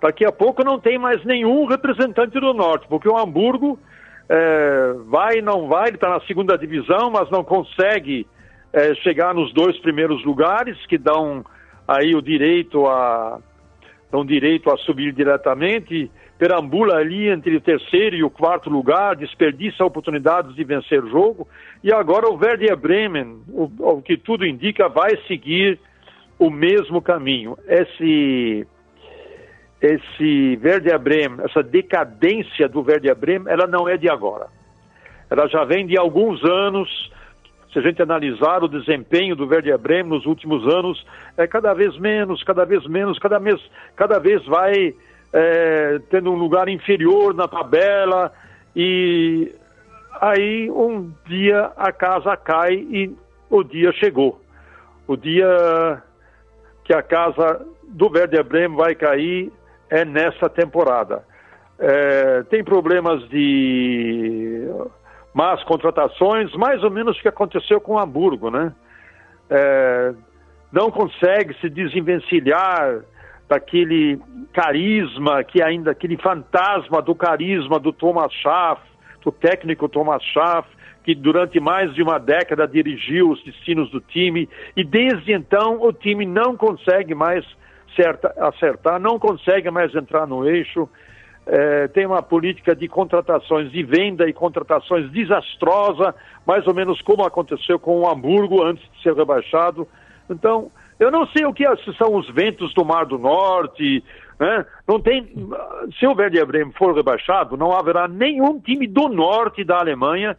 Daqui 0.00 0.24
a 0.24 0.32
pouco 0.32 0.64
não 0.64 0.80
tem 0.80 0.98
mais 0.98 1.22
nenhum 1.26 1.66
representante 1.66 2.40
do 2.40 2.54
norte, 2.54 2.86
porque 2.88 3.06
o 3.06 3.18
Hamburgo 3.18 3.78
é, 4.26 4.94
vai 5.04 5.42
não 5.42 5.68
vai, 5.68 5.88
ele 5.88 5.96
está 5.96 6.08
na 6.08 6.20
segunda 6.20 6.56
divisão, 6.56 7.10
mas 7.10 7.30
não 7.30 7.44
consegue 7.44 8.26
é, 8.72 8.94
chegar 8.94 9.34
nos 9.34 9.52
dois 9.52 9.78
primeiros 9.80 10.24
lugares, 10.24 10.74
que 10.86 10.96
dão 10.96 11.44
aí 11.86 12.14
o 12.14 12.22
direito 12.22 12.86
a 12.86 13.38
dão 14.10 14.24
direito 14.24 14.70
a 14.70 14.78
subir 14.78 15.12
diretamente, 15.12 16.10
perambula 16.44 16.98
ali 16.98 17.30
entre 17.30 17.56
o 17.56 17.60
terceiro 17.60 18.14
e 18.14 18.22
o 18.22 18.28
quarto 18.28 18.68
lugar, 18.68 19.16
desperdiça 19.16 19.82
oportunidades 19.82 20.54
de 20.54 20.62
vencer 20.62 21.02
o 21.02 21.08
jogo, 21.08 21.48
e 21.82 21.90
agora 21.90 22.28
o 22.28 22.36
Werder 22.36 22.76
Bremen, 22.76 23.40
o, 23.48 23.70
o 23.78 24.02
que 24.02 24.18
tudo 24.18 24.44
indica, 24.44 24.86
vai 24.86 25.16
seguir 25.26 25.80
o 26.38 26.50
mesmo 26.50 27.00
caminho. 27.00 27.56
Esse 27.66 28.66
esse 29.80 30.58
Werder 30.62 30.98
Bremen, 30.98 31.44
essa 31.46 31.62
decadência 31.62 32.68
do 32.68 32.82
Werder 32.82 33.16
Bremen, 33.16 33.50
ela 33.50 33.66
não 33.66 33.88
é 33.88 33.96
de 33.96 34.10
agora. 34.10 34.48
Ela 35.30 35.46
já 35.48 35.64
vem 35.64 35.86
de 35.86 35.98
alguns 35.98 36.44
anos. 36.44 36.90
Se 37.72 37.78
a 37.78 37.82
gente 37.82 38.02
analisar 38.02 38.62
o 38.62 38.68
desempenho 38.68 39.34
do 39.34 39.46
Werder 39.46 39.78
Bremen 39.78 40.10
nos 40.10 40.26
últimos 40.26 40.62
anos, 40.74 41.04
é 41.38 41.46
cada 41.46 41.72
vez 41.72 41.98
menos, 41.98 42.42
cada 42.42 42.66
vez 42.66 42.86
menos, 42.86 43.18
cada 43.18 43.38
vez, 43.38 43.60
cada 43.96 44.18
vez 44.18 44.44
vai 44.44 44.94
é, 45.34 46.00
tendo 46.10 46.30
um 46.30 46.36
lugar 46.36 46.68
inferior 46.68 47.34
na 47.34 47.48
tabela 47.48 48.32
e 48.74 49.52
aí 50.20 50.70
um 50.70 51.12
dia 51.26 51.72
a 51.76 51.90
casa 51.90 52.36
cai 52.36 52.74
e 52.74 53.12
o 53.50 53.64
dia 53.64 53.92
chegou. 53.92 54.40
O 55.08 55.16
dia 55.16 56.00
que 56.84 56.94
a 56.94 57.02
casa 57.02 57.66
do 57.88 58.08
Werder 58.10 58.44
Bremen 58.44 58.76
vai 58.76 58.94
cair 58.94 59.52
é 59.90 60.04
nessa 60.04 60.48
temporada. 60.48 61.24
É, 61.80 62.44
tem 62.44 62.62
problemas 62.62 63.28
de 63.28 64.68
más 65.34 65.62
contratações, 65.64 66.54
mais 66.54 66.84
ou 66.84 66.90
menos 66.92 67.18
o 67.18 67.20
que 67.20 67.28
aconteceu 67.28 67.80
com 67.80 67.94
o 67.94 67.98
Hamburgo, 67.98 68.50
né? 68.50 68.72
É, 69.50 70.14
não 70.72 70.92
consegue 70.92 71.54
se 71.60 71.68
desenvencilhar 71.68 73.02
daquele 73.48 74.18
carisma 74.52 75.42
que 75.44 75.62
ainda, 75.62 75.90
aquele 75.90 76.16
fantasma 76.16 77.02
do 77.02 77.14
carisma 77.14 77.78
do 77.78 77.92
Thomas 77.92 78.32
Schaff, 78.32 78.80
do 79.22 79.32
técnico 79.32 79.88
Thomas 79.88 80.22
Schaff, 80.22 80.68
que 81.04 81.14
durante 81.14 81.60
mais 81.60 81.94
de 81.94 82.02
uma 82.02 82.18
década 82.18 82.66
dirigiu 82.66 83.30
os 83.30 83.42
destinos 83.44 83.90
do 83.90 84.00
time, 84.00 84.48
e 84.76 84.82
desde 84.82 85.32
então 85.32 85.82
o 85.82 85.92
time 85.92 86.24
não 86.24 86.56
consegue 86.56 87.14
mais 87.14 87.44
acerta, 87.92 88.34
acertar, 88.38 88.98
não 88.98 89.18
consegue 89.18 89.70
mais 89.70 89.94
entrar 89.94 90.26
no 90.26 90.48
eixo, 90.48 90.88
é, 91.46 91.88
tem 91.88 92.06
uma 92.06 92.22
política 92.22 92.74
de 92.74 92.88
contratações 92.88 93.70
de 93.70 93.82
venda 93.82 94.28
e 94.28 94.32
contratações 94.32 95.10
desastrosa, 95.10 96.14
mais 96.46 96.66
ou 96.66 96.74
menos 96.74 97.00
como 97.02 97.24
aconteceu 97.24 97.78
com 97.78 98.00
o 98.00 98.08
Hamburgo 98.08 98.64
antes 98.64 98.82
de 98.92 99.02
ser 99.02 99.14
rebaixado. 99.14 99.86
Então, 100.30 100.70
eu 100.98 101.10
não 101.10 101.26
sei 101.28 101.44
o 101.44 101.52
que 101.52 101.64
são 101.98 102.14
os 102.14 102.28
ventos 102.30 102.72
do 102.74 102.84
Mar 102.84 103.06
do 103.06 103.18
Norte, 103.18 104.02
né? 104.38 104.66
Não 104.86 105.00
tem, 105.00 105.32
se 105.98 106.06
o 106.06 106.14
Werder 106.14 106.46
Bremen 106.46 106.72
for 106.72 106.94
rebaixado, 106.94 107.56
não 107.56 107.72
haverá 107.72 108.08
nenhum 108.08 108.60
time 108.60 108.86
do 108.86 109.08
norte 109.08 109.64
da 109.64 109.78
Alemanha, 109.78 110.36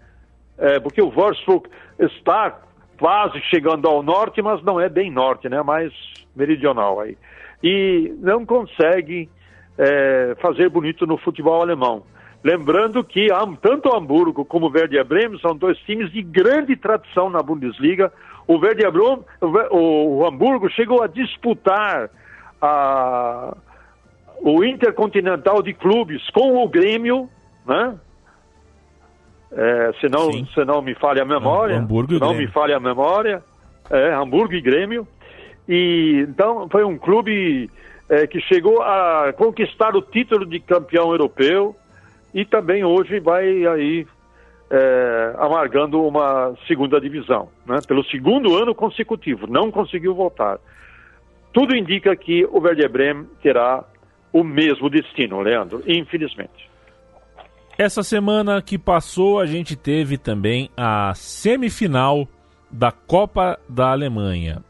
é, 0.57 0.79
porque 0.79 1.01
o 1.01 1.09
Wolfsburg 1.09 1.69
está 1.99 2.59
quase 2.97 3.39
chegando 3.41 3.87
ao 3.87 4.01
norte, 4.01 4.41
mas 4.41 4.63
não 4.63 4.79
é 4.79 4.89
bem 4.89 5.11
norte, 5.11 5.49
né? 5.49 5.61
Mais 5.61 5.93
meridional 6.35 6.99
aí 6.99 7.17
e 7.65 8.13
não 8.19 8.45
consegue 8.45 9.27
é, 9.75 10.35
fazer 10.39 10.69
bonito 10.69 11.07
no 11.07 11.17
futebol 11.17 11.61
alemão. 11.61 12.03
Lembrando 12.43 13.03
que 13.03 13.27
tanto 13.59 13.91
Hamburgo 13.91 14.45
como 14.45 14.67
o 14.67 14.71
Werder 14.71 15.03
Bremen 15.03 15.39
são 15.39 15.55
dois 15.55 15.79
times 15.79 16.11
de 16.11 16.21
grande 16.21 16.75
tradição 16.75 17.27
na 17.27 17.41
Bundesliga. 17.41 18.13
O 18.47 18.57
Werder 18.57 18.91
Bremen, 18.91 19.19
o, 19.41 20.19
o 20.19 20.25
Hamburgo 20.25 20.69
chegou 20.69 21.01
a 21.01 21.07
disputar 21.07 22.09
a, 22.61 23.55
o 24.41 24.63
Intercontinental 24.63 25.61
de 25.61 25.73
Clubes 25.73 26.29
com 26.29 26.63
o 26.63 26.67
Grêmio, 26.67 27.29
né? 27.65 27.95
É, 29.51 29.93
se, 30.01 30.09
não, 30.09 30.31
se 30.47 30.65
não 30.65 30.81
me 30.81 30.93
falha 30.95 31.23
a 31.23 31.25
memória, 31.25 31.77
Hamburgo 31.77 32.19
não 32.19 32.33
me 32.33 32.47
falha 32.47 32.75
a 32.75 32.79
memória, 32.79 33.41
é, 33.89 34.13
Hamburgo 34.13 34.53
e 34.53 34.61
Grêmio. 34.61 35.07
E 35.67 36.25
então 36.27 36.67
foi 36.69 36.83
um 36.83 36.97
clube 36.97 37.69
é, 38.09 38.27
que 38.27 38.39
chegou 38.41 38.81
a 38.81 39.33
conquistar 39.35 39.95
o 39.95 40.01
título 40.01 40.45
de 40.45 40.59
campeão 40.59 41.09
europeu 41.09 41.75
e 42.33 42.45
também 42.45 42.83
hoje 42.83 43.19
vai 43.19 43.65
aí 43.65 44.05
é, 44.69 45.35
amargando 45.37 46.01
uma 46.03 46.55
segunda 46.67 46.99
divisão, 46.99 47.49
né? 47.65 47.79
pelo 47.87 48.03
segundo 48.05 48.55
ano 48.55 48.73
consecutivo, 48.73 49.47
não 49.47 49.71
conseguiu 49.71 50.13
voltar. 50.13 50.59
Tudo 51.53 51.75
indica 51.75 52.15
que 52.15 52.45
o 52.45 52.59
Werder 52.59 52.89
Bremen 52.89 53.27
terá 53.41 53.83
o 54.33 54.43
mesmo 54.43 54.89
destino, 54.89 55.41
Leandro, 55.41 55.81
infelizmente. 55.87 56.69
Essa 57.77 58.03
semana 58.03 58.61
que 58.61 58.77
passou, 58.77 59.39
a 59.39 59.45
gente 59.45 59.75
teve 59.75 60.17
também 60.17 60.69
a 60.75 61.13
semifinal 61.13 62.27
da 62.71 62.91
Copa 62.91 63.59
da 63.69 63.91
Alemanha 63.91 64.61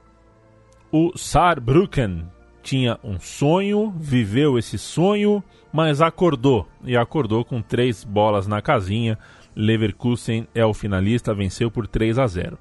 o 0.97 1.11
Saarbrücken 1.17 2.25
tinha 2.63 2.97
um 3.03 3.19
sonho, 3.19 3.93
viveu 3.97 4.57
esse 4.57 4.77
sonho, 4.77 5.43
mas 5.73 6.01
acordou 6.01 6.65
e 6.85 6.95
acordou 6.95 7.43
com 7.43 7.61
três 7.61 8.05
bolas 8.05 8.47
na 8.47 8.61
casinha. 8.61 9.19
Leverkusen 9.55 10.47
é 10.53 10.65
o 10.65 10.73
finalista, 10.73 11.33
venceu 11.33 11.71
por 11.71 11.87
3 11.87 12.19
a 12.19 12.27
0. 12.27 12.57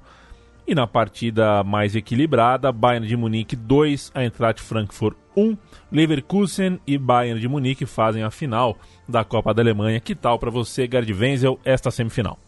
E 0.67 0.73
na 0.73 0.87
partida 0.87 1.63
mais 1.63 1.95
equilibrada, 1.95 2.71
Bayern 2.71 3.07
de 3.07 3.15
Munique 3.15 3.55
2, 3.55 4.13
Eintracht 4.15 4.61
Frankfurt 4.61 5.15
1. 5.37 5.55
Leverkusen 5.91 6.79
e 6.87 6.97
Bayern 6.97 7.39
de 7.39 7.47
Munique 7.47 7.85
fazem 7.85 8.23
a 8.23 8.31
final 8.31 8.75
da 9.07 9.23
Copa 9.23 9.53
da 9.53 9.61
Alemanha. 9.61 9.99
Que 9.99 10.15
tal 10.15 10.39
para 10.39 10.49
você, 10.49 10.87
Gerd 10.91 11.13
Wenzel, 11.13 11.59
esta 11.63 11.91
semifinal? 11.91 12.39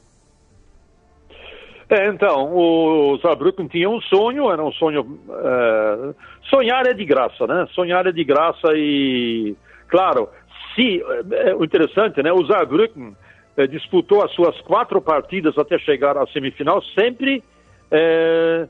É, 1.90 2.10
então, 2.10 2.52
o 2.54 3.18
Saarbrücken 3.22 3.68
tinha 3.68 3.90
um 3.90 4.02
sonho, 4.02 4.52
era 4.52 4.64
um 4.64 4.72
sonho... 4.74 5.20
É, 5.30 6.14
sonhar 6.50 6.86
é 6.88 6.94
de 6.94 7.06
graça, 7.06 7.46
né? 7.48 7.68
Sonhar 7.74 8.08
é 8.08 8.12
de 8.12 8.24
graça 8.24 8.70
e, 8.76 9.56
claro, 9.88 10.28
se... 10.76 11.02
É, 11.32 11.56
o 11.56 11.64
interessante, 11.64 12.22
né? 12.22 12.34
O 12.34 12.46
Saarbrücken 12.48 13.16
é, 13.58 13.66
disputou 13.66 14.24
as 14.24 14.32
suas 14.34 14.60
quatro 14.62 15.02
partidas 15.02 15.58
até 15.58 15.78
chegar 15.80 16.16
à 16.16 16.26
semifinal, 16.28 16.82
sempre 16.98 17.44
é, 17.92 18.68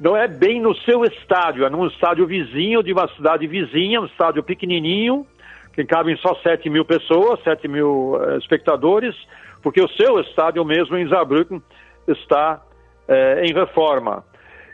não 0.00 0.16
é 0.16 0.26
bem 0.26 0.60
no 0.60 0.74
seu 0.78 1.04
estádio, 1.04 1.64
é 1.64 1.70
num 1.70 1.86
estádio 1.86 2.26
vizinho 2.26 2.82
de 2.82 2.92
uma 2.92 3.06
cidade 3.14 3.46
vizinha, 3.46 4.00
um 4.00 4.06
estádio 4.06 4.42
pequenininho, 4.42 5.26
que 5.72 5.84
cabem 5.84 6.16
só 6.16 6.34
7 6.36 6.68
mil 6.68 6.84
pessoas, 6.84 7.40
7 7.44 7.68
mil 7.68 8.14
uh, 8.14 8.36
espectadores, 8.38 9.14
porque 9.62 9.80
o 9.80 9.88
seu 9.88 10.18
estádio 10.20 10.64
mesmo 10.64 10.96
em 10.96 11.08
Saarbrücken 11.08 11.62
está 12.08 12.60
uh, 13.08 13.44
em 13.44 13.54
reforma. 13.54 14.24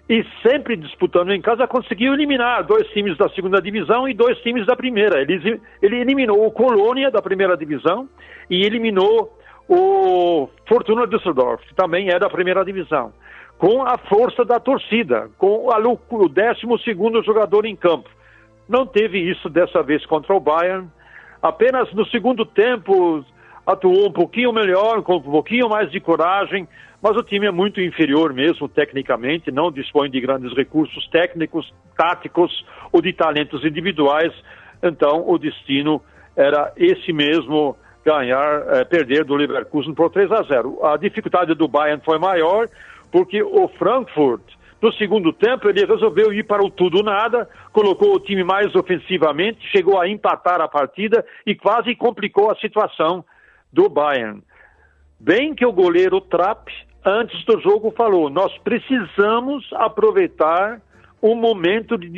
E 0.08 0.24
sempre 0.42 0.74
disputando 0.76 1.32
em 1.32 1.40
casa, 1.40 1.66
conseguiu 1.66 2.14
eliminar 2.14 2.64
dois 2.64 2.86
times 2.88 3.16
da 3.18 3.28
segunda 3.30 3.60
divisão 3.60 4.08
e 4.08 4.14
dois 4.14 4.38
times 4.38 4.64
da 4.64 4.74
primeira. 4.74 5.20
Ele, 5.20 5.60
ele 5.82 5.96
eliminou 5.96 6.46
o 6.46 6.50
Colônia 6.50 7.10
da 7.10 7.20
primeira 7.20 7.56
divisão 7.56 8.08
e 8.48 8.64
eliminou 8.64 9.36
o 9.68 10.48
Fortuna 10.66 11.06
Düsseldorf, 11.06 11.62
que 11.66 11.74
também 11.74 12.08
é 12.08 12.18
da 12.18 12.30
primeira 12.30 12.64
divisão 12.64 13.12
com 13.58 13.82
a 13.82 13.98
força 13.98 14.44
da 14.44 14.60
torcida, 14.60 15.28
com 15.36 15.66
o 15.66 16.28
12 16.28 17.26
jogador 17.26 17.66
em 17.66 17.74
campo. 17.74 18.08
Não 18.68 18.86
teve 18.86 19.18
isso 19.18 19.50
dessa 19.50 19.82
vez 19.82 20.06
contra 20.06 20.34
o 20.34 20.40
Bayern. 20.40 20.88
Apenas 21.42 21.92
no 21.92 22.06
segundo 22.06 22.46
tempo 22.46 23.24
atuou 23.66 24.06
um 24.06 24.12
pouquinho 24.12 24.52
melhor, 24.52 25.02
com 25.02 25.16
um 25.16 25.20
pouquinho 25.20 25.68
mais 25.68 25.90
de 25.90 25.98
coragem, 25.98 26.68
mas 27.00 27.16
o 27.16 27.22
time 27.22 27.46
é 27.46 27.50
muito 27.50 27.80
inferior 27.80 28.32
mesmo 28.32 28.68
tecnicamente, 28.68 29.50
não 29.50 29.70
dispõe 29.70 30.10
de 30.10 30.20
grandes 30.20 30.54
recursos 30.56 31.06
técnicos, 31.08 31.72
táticos 31.96 32.64
ou 32.92 33.00
de 33.00 33.12
talentos 33.12 33.64
individuais. 33.64 34.32
Então 34.82 35.28
o 35.28 35.38
destino 35.38 36.02
era 36.36 36.72
esse 36.76 37.12
mesmo 37.12 37.76
ganhar, 38.04 38.62
eh, 38.68 38.84
perder 38.84 39.24
do 39.24 39.34
Leverkusen 39.34 39.94
por 39.94 40.10
3 40.10 40.30
a 40.32 40.42
0. 40.42 40.84
A 40.84 40.96
dificuldade 40.96 41.54
do 41.54 41.68
Bayern 41.68 42.02
foi 42.04 42.18
maior, 42.18 42.66
porque 43.12 43.42
o 43.42 43.68
Frankfurt, 43.68 44.42
no 44.80 44.92
segundo 44.94 45.32
tempo, 45.32 45.68
ele 45.68 45.84
resolveu 45.84 46.32
ir 46.32 46.44
para 46.44 46.64
o 46.64 46.70
tudo 46.70 47.02
nada, 47.02 47.48
colocou 47.72 48.14
o 48.14 48.20
time 48.20 48.44
mais 48.44 48.74
ofensivamente, 48.74 49.66
chegou 49.70 50.00
a 50.00 50.08
empatar 50.08 50.60
a 50.60 50.68
partida 50.68 51.24
e 51.44 51.54
quase 51.54 51.94
complicou 51.94 52.50
a 52.50 52.56
situação 52.56 53.24
do 53.72 53.88
Bayern. 53.88 54.42
Bem 55.20 55.54
que 55.54 55.66
o 55.66 55.72
goleiro 55.72 56.20
Trapp, 56.20 56.72
antes 57.08 57.44
do 57.44 57.60
jogo, 57.60 57.90
falou: 57.96 58.28
nós 58.30 58.56
precisamos 58.58 59.68
aproveitar 59.72 60.80
o 61.20 61.34
momento 61.34 61.98
de 61.98 62.08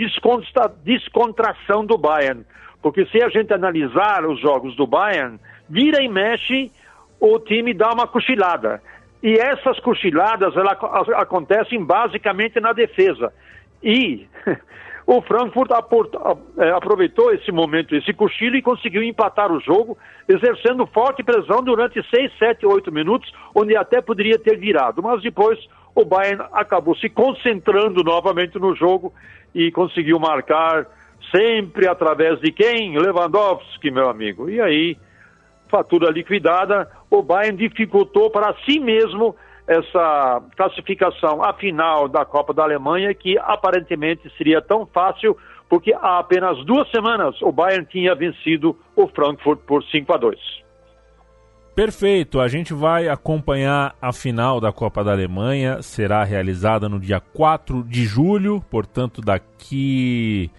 descontração 0.85 1.85
do 1.85 1.97
Bayern. 1.97 2.45
Porque 2.83 3.07
se 3.07 3.23
a 3.23 3.29
gente 3.29 3.53
analisar 3.53 4.27
os 4.27 4.41
jogos 4.41 4.75
do 4.77 4.87
Bayern, 4.87 5.39
vira 5.69 6.03
e 6.03 6.09
mexe, 6.09 6.71
o 7.19 7.39
time 7.39 7.75
dá 7.75 7.93
uma 7.93 8.07
cochilada. 8.07 8.83
E 9.23 9.35
essas 9.35 9.79
cochiladas 9.81 10.57
ela, 10.57 10.73
acontecem 11.17 11.85
basicamente 11.85 12.59
na 12.59 12.73
defesa. 12.73 13.33
E 13.83 14.27
o 15.07 15.23
Frankfurt 15.23 15.71
é, 16.59 16.71
aproveitou 16.71 17.33
esse 17.33 17.51
momento, 17.51 17.95
esse 17.95 18.13
cochilo, 18.13 18.57
e 18.57 18.63
conseguiu 18.63 19.03
empatar 19.03 19.51
o 19.51 19.61
jogo, 19.61 19.99
exercendo 20.29 20.87
forte 20.87 21.23
pressão 21.23 21.63
durante 21.63 22.03
6, 22.09 22.33
7, 22.39 22.67
8 22.67 22.93
minutos, 22.93 23.33
onde 23.55 23.77
até 23.77 24.01
poderia 24.01 24.39
ter 24.39 24.57
virado. 24.59 25.03
Mas 25.03 25.23
depois 25.23 25.59
o 25.95 26.05
Bayern 26.05 26.45
acabou 26.53 26.95
se 26.97 27.09
concentrando 27.09 28.03
novamente 28.03 28.59
no 28.59 28.75
jogo 28.75 29.13
e 29.55 29.71
conseguiu 29.73 30.19
marcar 30.19 30.87
sempre 31.35 31.89
através 31.89 32.41
de 32.41 32.53
quem? 32.53 32.99
Lewandowski, 32.99 33.91
meu 33.91 34.09
amigo. 34.09 34.49
E 34.49 34.61
aí 34.61 34.97
fatura 35.69 36.11
liquidada, 36.11 36.91
o 37.09 37.23
Bayern 37.23 37.57
dificultou 37.57 38.29
para 38.31 38.55
si 38.65 38.81
mesmo 38.81 39.37
essa 39.71 40.43
classificação 40.57 41.45
à 41.45 41.55
final 41.55 42.09
da 42.09 42.25
Copa 42.25 42.53
da 42.53 42.65
Alemanha, 42.65 43.15
que 43.15 43.39
aparentemente 43.39 44.29
seria 44.37 44.61
tão 44.61 44.85
fácil, 44.85 45.37
porque 45.69 45.95
há 45.95 46.19
apenas 46.19 46.65
duas 46.67 46.91
semanas 46.91 47.41
o 47.41 47.53
Bayern 47.53 47.87
tinha 47.87 48.13
vencido 48.17 48.77
o 48.97 49.07
Frankfurt 49.07 49.61
por 49.61 49.85
5 49.85 50.13
a 50.13 50.17
2. 50.17 50.39
Perfeito, 51.73 52.41
a 52.41 52.49
gente 52.49 52.75
vai 52.75 53.09
acompanhar 53.09 53.95
a 54.03 54.13
final 54.13 54.61
da 54.61 54.73
Copa 54.73 55.05
da 55.05 55.13
Alemanha, 55.13 55.81
será 55.83 56.25
realizada 56.25 56.89
no 56.89 56.99
dia 56.99 57.21
4 57.21 57.85
de 57.85 58.05
julho, 58.05 58.61
portanto, 58.69 59.21
daqui 59.21 60.51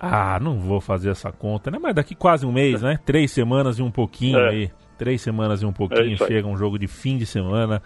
ah, 0.00 0.40
não 0.40 0.58
vou 0.58 0.80
fazer 0.80 1.10
essa 1.10 1.30
conta, 1.30 1.70
né? 1.70 1.78
Mas 1.78 1.94
daqui 1.94 2.14
quase 2.14 2.46
um 2.46 2.52
mês, 2.52 2.80
né? 2.80 2.98
Três 3.04 3.30
semanas 3.30 3.78
e 3.78 3.82
um 3.82 3.90
pouquinho 3.90 4.38
é. 4.38 4.48
aí. 4.48 4.70
Três 4.96 5.20
semanas 5.20 5.60
e 5.62 5.66
um 5.66 5.72
pouquinho 5.72 6.14
é 6.14 6.16
chega 6.16 6.48
um 6.48 6.56
jogo 6.56 6.78
de 6.78 6.88
fim 6.88 7.18
de 7.18 7.26
semana. 7.26 7.82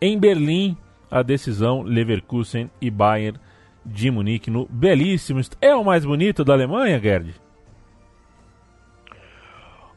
Em 0.00 0.18
Berlim, 0.18 0.76
a 1.10 1.22
decisão 1.22 1.82
Leverkusen 1.82 2.70
e 2.80 2.90
Bayern 2.90 3.38
de 3.84 4.10
Munique 4.10 4.50
no 4.50 4.66
belíssimo. 4.70 5.40
É 5.60 5.74
o 5.74 5.84
mais 5.84 6.04
bonito 6.04 6.44
da 6.44 6.52
Alemanha, 6.52 7.00
Gerd? 7.00 7.34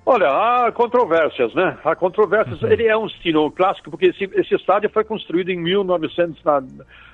Olha, 0.06 0.28
há 0.28 0.72
controvérsias, 0.72 1.54
né? 1.54 1.78
Há 1.84 1.96
controvérsias. 1.96 2.62
Uhum. 2.62 2.72
Ele 2.72 2.88
é 2.88 2.98
um 2.98 3.06
estilo 3.06 3.52
clássico, 3.52 3.92
porque 3.92 4.08
esse, 4.08 4.24
esse 4.34 4.56
estádio 4.56 4.90
foi 4.90 5.04
construído 5.04 5.50
em 5.50 5.58
1900, 5.58 6.44
na, 6.44 6.64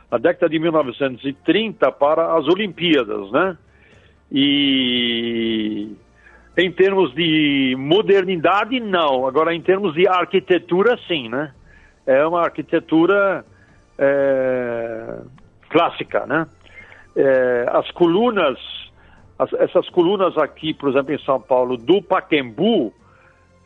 na 0.10 0.18
década 0.18 0.50
de 0.50 0.58
1930 0.58 1.92
para 1.92 2.38
as 2.38 2.48
Olimpíadas, 2.48 3.30
né? 3.32 3.58
E 4.32 5.90
em 6.58 6.72
termos 6.72 7.14
de 7.14 7.76
modernidade, 7.78 8.80
não. 8.80 9.28
Agora, 9.28 9.54
em 9.54 9.62
termos 9.62 9.94
de 9.94 10.08
arquitetura, 10.08 10.98
sim, 11.08 11.28
né? 11.28 11.54
É 12.08 12.26
uma 12.26 12.42
arquitetura 12.42 13.46
é, 13.98 15.20
clássica, 15.70 16.26
né? 16.26 16.48
É, 17.16 17.66
as 17.70 17.92
colunas, 17.92 18.58
as, 19.38 19.54
essas 19.54 19.90
colunas 19.90 20.38
aqui, 20.38 20.74
por 20.74 20.90
exemplo, 20.90 21.14
em 21.14 21.20
São 21.20 21.40
Paulo, 21.40 21.78
do 21.78 22.02
Paquembu, 22.02 22.94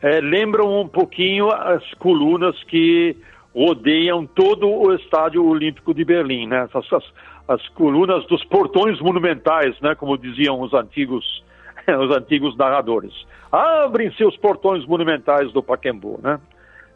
é, 0.02 0.20
lembram 0.20 0.80
um 0.80 0.88
pouquinho 0.88 1.50
as 1.50 1.82
colunas 1.94 2.60
que 2.64 3.16
rodeiam 3.54 4.26
todo 4.26 4.68
o 4.68 4.92
Estádio 4.94 5.46
Olímpico 5.46 5.94
de 5.94 6.04
Berlim, 6.04 6.46
né? 6.46 6.68
Essas, 6.74 7.04
as 7.46 7.66
colunas 7.70 8.26
dos 8.26 8.42
portões 8.44 9.00
monumentais, 9.00 9.78
né, 9.80 9.94
como 9.94 10.16
diziam 10.16 10.60
os 10.60 10.72
antigos, 10.72 11.44
os 11.86 12.16
antigos 12.16 12.56
narradores. 12.56 13.12
Abrem-se 13.50 14.24
os 14.24 14.36
portões 14.38 14.86
monumentais 14.86 15.52
do 15.52 15.62
Paquembu, 15.62 16.18
né, 16.22 16.40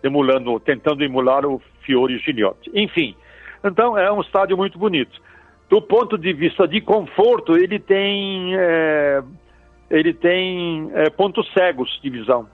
emulando, 0.07 0.59
tentando 0.61 1.05
emular 1.05 1.45
o 1.45 1.61
Fiore 1.83 2.19
Gignotti. 2.19 2.71
Enfim, 2.75 3.14
então 3.62 3.99
é 3.99 4.11
um 4.11 4.21
estádio 4.21 4.57
muito 4.57 4.79
bonito. 4.79 5.21
Do 5.69 5.83
ponto 5.83 6.16
de 6.16 6.33
vista 6.33 6.66
de 6.66 6.81
conforto, 6.81 7.57
ele 7.57 7.79
tem, 7.79 8.55
é, 8.57 9.23
ele 9.90 10.14
tem 10.14 10.90
é, 10.95 11.11
pontos 11.11 11.51
cegos 11.53 11.99
de 12.03 12.09
visão, 12.09 12.47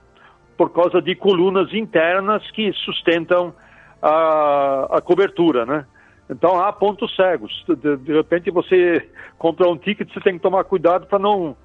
por 0.57 0.71
causa 0.71 1.01
de 1.01 1.15
colunas 1.15 1.73
internas 1.73 2.49
que 2.51 2.71
sustentam 2.73 3.53
a, 4.01 4.97
a 4.97 5.01
cobertura, 5.01 5.65
né? 5.65 5.85
Então 6.29 6.59
há 6.59 6.71
pontos 6.73 7.15
cegos. 7.15 7.63
De, 7.67 7.97
de, 7.97 8.13
repente 8.13 8.49
você 8.49 9.07
compra 9.37 9.69
um 9.69 9.77
ticket, 9.77 10.11
você 10.11 10.19
tem 10.21 10.33
que 10.33 10.41
tomar 10.41 10.63
cuidado 10.63 11.05
para 11.05 11.19
não 11.19 11.55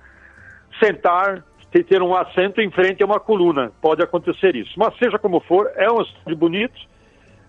sentar, 0.83 1.43
ter 1.71 2.03
um 2.03 2.15
assento 2.15 2.61
em 2.61 2.71
frente 2.71 3.03
a 3.03 3.07
uma 3.07 3.21
coluna. 3.21 3.71
Pode 3.81 4.03
acontecer 4.03 4.57
isso. 4.57 4.73
Mas 4.77 4.97
seja 4.99 5.19
como 5.19 5.41
for, 5.41 5.71
é 5.77 5.91
um 5.91 6.01
estádio 6.01 6.37
bonito, 6.37 6.81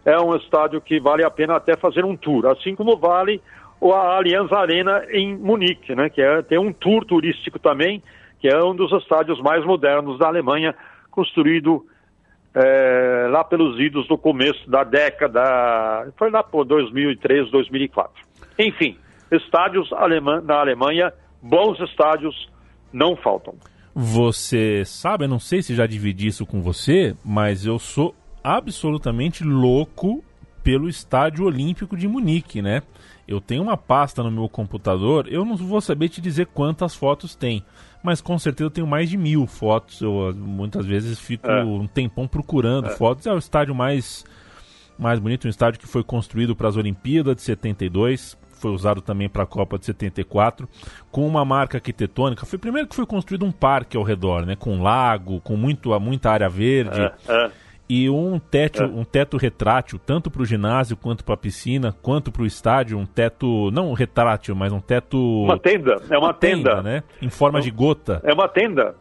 é 0.06 0.20
um 0.20 0.36
estádio 0.36 0.82
que 0.82 1.00
vale 1.00 1.24
a 1.24 1.32
pena 1.32 1.56
até 1.56 1.78
fazer 1.78 2.04
um 2.04 2.16
tour, 2.16 2.46
assim 2.48 2.76
como 2.76 2.98
vale 2.98 3.42
a 3.82 4.18
Allianz 4.18 4.52
Arena 4.52 5.06
em 5.10 5.38
Munique, 5.38 5.96
né, 5.96 6.10
que 6.10 6.22
é, 6.22 6.42
tem 6.42 6.58
um 6.58 6.74
tour 6.74 7.06
turístico 7.06 7.58
também, 7.60 8.04
que 8.40 8.48
é 8.48 8.62
um 8.62 8.76
dos 8.76 8.92
estádios 8.92 9.42
mais 9.42 9.66
modernos 9.66 10.20
da 10.20 10.28
Alemanha, 10.28 10.76
construído 11.10 11.86
é, 12.54 13.28
lá 13.30 13.44
pelos 13.44 13.80
idos 13.80 14.08
do 14.08 14.18
começo 14.18 14.70
da 14.70 14.84
década, 14.84 16.12
foi 16.18 16.30
lá 16.30 16.44
por 16.44 16.66
2003, 16.66 17.50
2004. 17.52 18.12
Enfim, 18.58 18.98
estádios 19.32 19.92
alemã, 19.94 20.42
na 20.42 20.60
Alemanha, 20.60 21.14
bons 21.42 21.80
estádios 21.80 22.50
não 22.92 23.16
faltam. 23.16 23.56
Você 23.94 24.84
sabe, 24.86 25.26
eu 25.26 25.30
não 25.30 25.40
sei 25.40 25.62
se 25.62 25.76
já 25.76 25.86
dividi 25.86 26.28
isso 26.28 26.46
com 26.46 26.62
você, 26.62 27.16
mas 27.24 27.66
eu 27.66 27.80
sou 27.80 28.16
absolutamente 28.44 29.44
louco 29.44 30.24
pelo 30.64 30.88
Estádio 30.88 31.46
Olímpico 31.46 31.98
de 31.98 32.08
Munique, 32.08 32.62
né? 32.62 32.84
Eu 33.28 33.40
tenho 33.40 33.62
uma 33.64 33.78
pasta 33.78 34.24
no 34.24 34.32
meu 34.32 34.50
computador, 34.50 35.28
eu 35.30 35.46
não 35.46 35.56
vou 35.56 35.82
saber 35.82 36.10
te 36.10 36.22
dizer 36.22 36.48
quantas 36.48 36.96
fotos 36.96 37.36
tem 37.36 37.64
mas 38.02 38.22
com 38.22 38.38
certeza 38.40 38.68
eu 38.68 38.72
tenho 38.72 38.88
mais 38.88 39.10
de 39.10 39.18
mil 39.18 39.46
fotos. 39.46 40.02
Eu 40.02 40.34
muitas 40.36 40.86
vezes 40.86 41.20
fico 41.20 41.48
é. 41.50 41.64
um 41.64 41.88
tempão 41.88 42.28
procurando 42.28 42.88
é. 42.88 42.92
fotos. 42.92 43.26
É 43.26 43.34
o 43.34 43.38
estádio 43.38 43.76
mais, 43.76 44.24
mais 44.98 45.20
bonito, 45.20 45.48
um 45.48 45.50
estádio 45.50 45.80
que 45.80 45.88
foi 45.88 46.04
construído 46.04 46.56
para 46.56 46.70
as 46.70 46.78
Olimpíadas 46.78 47.36
de 47.36 47.42
72, 47.42 48.38
foi 48.60 48.72
usado 48.72 49.02
também 49.02 49.30
para 49.30 49.44
a 49.44 49.46
Copa 49.46 49.78
de 49.78 49.86
74, 49.86 50.68
com 51.12 51.26
uma 51.28 51.44
marca 51.46 51.78
arquitetônica. 51.78 52.46
Foi 52.46 52.60
primeiro 52.60 52.88
que 52.88 52.96
foi 52.96 53.06
construído 53.06 53.46
um 53.46 53.52
parque 53.52 53.98
ao 53.98 54.04
redor, 54.04 54.46
né, 54.46 54.56
com 54.56 54.76
um 54.76 54.84
lago, 54.84 55.40
com 55.42 55.56
muito, 55.56 55.98
muita 56.00 56.32
área 56.32 56.50
verde. 56.50 57.00
É, 57.00 57.14
é. 57.28 57.52
e 57.90 58.10
um 58.10 58.40
teto, 58.40 58.84
é. 58.84 58.86
um 58.86 59.04
teto 59.04 59.38
retrátil, 59.38 60.00
tanto 60.00 60.30
para 60.30 60.42
o 60.42 60.46
ginásio 60.46 60.98
quanto 60.98 61.24
para 61.24 61.34
a 61.34 61.38
piscina, 61.38 61.96
quanto 62.02 62.32
para 62.32 62.44
o 62.44 62.46
estádio, 62.46 62.98
um 62.98 63.06
teto, 63.06 63.72
não 63.72 63.94
retrátil, 63.94 64.56
mas 64.56 64.72
um 64.72 64.80
teto... 64.80 65.18
Uma 65.44 65.60
tenda, 65.60 65.96
é 66.10 66.18
uma, 66.18 66.28
uma 66.28 66.34
tenda. 66.34 66.76
tenda. 66.76 66.82
né? 66.82 67.04
Em 67.22 67.30
forma 67.30 67.62
de 67.62 67.72
gota. 67.72 68.22
É 68.24 68.34
uma 68.34 68.48
tenda. 68.48 68.96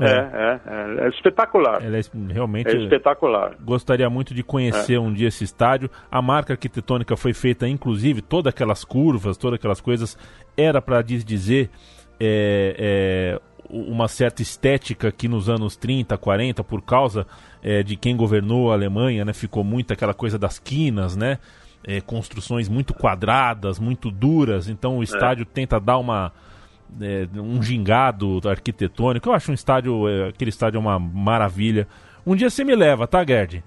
É, 0.00 0.06
é, 0.06 0.60
é, 1.02 1.06
é 1.06 1.08
espetacular. 1.08 1.84
Ela 1.84 1.98
é 1.98 2.02
realmente 2.32 2.68
é 2.68 2.76
espetacular. 2.82 3.54
Gostaria 3.60 4.10
muito 4.10 4.34
de 4.34 4.42
conhecer 4.42 4.94
é. 4.94 5.00
um 5.00 5.12
dia 5.12 5.28
esse 5.28 5.44
estádio. 5.44 5.88
A 6.10 6.20
marca 6.20 6.54
arquitetônica 6.54 7.16
foi 7.16 7.32
feita, 7.32 7.68
inclusive, 7.68 8.20
todas 8.20 8.52
aquelas 8.52 8.84
curvas, 8.84 9.36
todas 9.36 9.58
aquelas 9.58 9.80
coisas, 9.80 10.18
era 10.56 10.82
para 10.82 11.00
dizer 11.00 11.70
é, 12.18 12.74
é, 12.76 13.40
uma 13.70 14.08
certa 14.08 14.42
estética 14.42 15.12
que 15.12 15.28
nos 15.28 15.48
anos 15.48 15.76
30, 15.76 16.18
40, 16.18 16.64
por 16.64 16.82
causa 16.82 17.24
é, 17.62 17.82
de 17.84 17.94
quem 17.94 18.16
governou 18.16 18.72
a 18.72 18.74
Alemanha, 18.74 19.24
né? 19.24 19.32
Ficou 19.32 19.62
muito 19.62 19.92
aquela 19.92 20.14
coisa 20.14 20.38
das 20.38 20.58
quinas, 20.58 21.16
né? 21.16 21.38
construções 22.06 22.66
muito 22.66 22.94
quadradas, 22.94 23.78
muito 23.78 24.10
duras. 24.10 24.70
Então 24.70 24.96
o 24.96 25.02
estádio 25.02 25.44
tenta 25.44 25.78
dar 25.78 25.98
uma 25.98 26.32
é, 27.00 27.26
um 27.38 27.62
gingado 27.62 28.40
arquitetônico. 28.48 29.28
Eu 29.28 29.32
acho 29.32 29.50
um 29.50 29.54
estádio, 29.54 30.08
é, 30.08 30.28
aquele 30.28 30.50
estádio 30.50 30.78
é 30.78 30.80
uma 30.80 30.98
maravilha. 30.98 31.86
Um 32.26 32.34
dia 32.34 32.50
você 32.50 32.64
me 32.64 32.74
leva, 32.74 33.06
tá, 33.06 33.24
Gerd? 33.24 33.62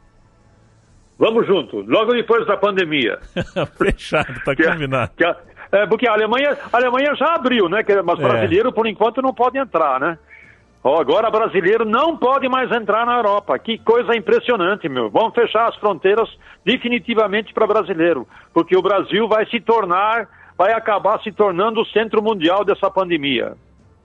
Vamos 1.19 1.47
junto, 1.47 1.81
logo 1.81 2.13
depois 2.13 2.45
da 2.45 2.55
pandemia. 2.55 3.19
Fechado, 3.77 4.39
tá 4.43 4.55
que, 4.55 4.63
combinado. 4.63 5.11
Que, 5.17 5.25
é, 5.71 5.85
porque 5.87 6.07
a 6.07 6.13
Alemanha, 6.13 6.55
a 6.71 6.77
Alemanha 6.77 7.15
já 7.15 7.33
abriu, 7.33 7.67
né? 7.67 7.83
Mas 8.05 8.19
é. 8.19 8.21
brasileiro, 8.21 8.71
por 8.71 8.85
enquanto, 8.87 9.21
não 9.21 9.33
pode 9.33 9.57
entrar, 9.57 9.99
né? 9.99 10.17
Oh, 10.83 11.01
agora 11.01 11.29
brasileiro 11.29 11.83
não 11.83 12.15
pode 12.15 12.47
mais 12.47 12.71
entrar 12.71 13.05
na 13.05 13.17
Europa. 13.17 13.57
Que 13.59 13.77
coisa 13.79 14.15
impressionante, 14.15 14.87
meu. 14.87 15.09
Vamos 15.09 15.33
fechar 15.33 15.67
as 15.67 15.75
fronteiras 15.77 16.29
definitivamente 16.63 17.53
para 17.53 17.67
brasileiro, 17.67 18.27
porque 18.53 18.77
o 18.77 18.81
Brasil 18.81 19.27
vai 19.27 19.45
se 19.47 19.59
tornar 19.59 20.29
vai 20.57 20.73
acabar 20.73 21.21
se 21.21 21.31
tornando 21.31 21.81
o 21.81 21.85
centro 21.85 22.21
mundial 22.21 22.65
dessa 22.65 22.89
pandemia. 22.89 23.53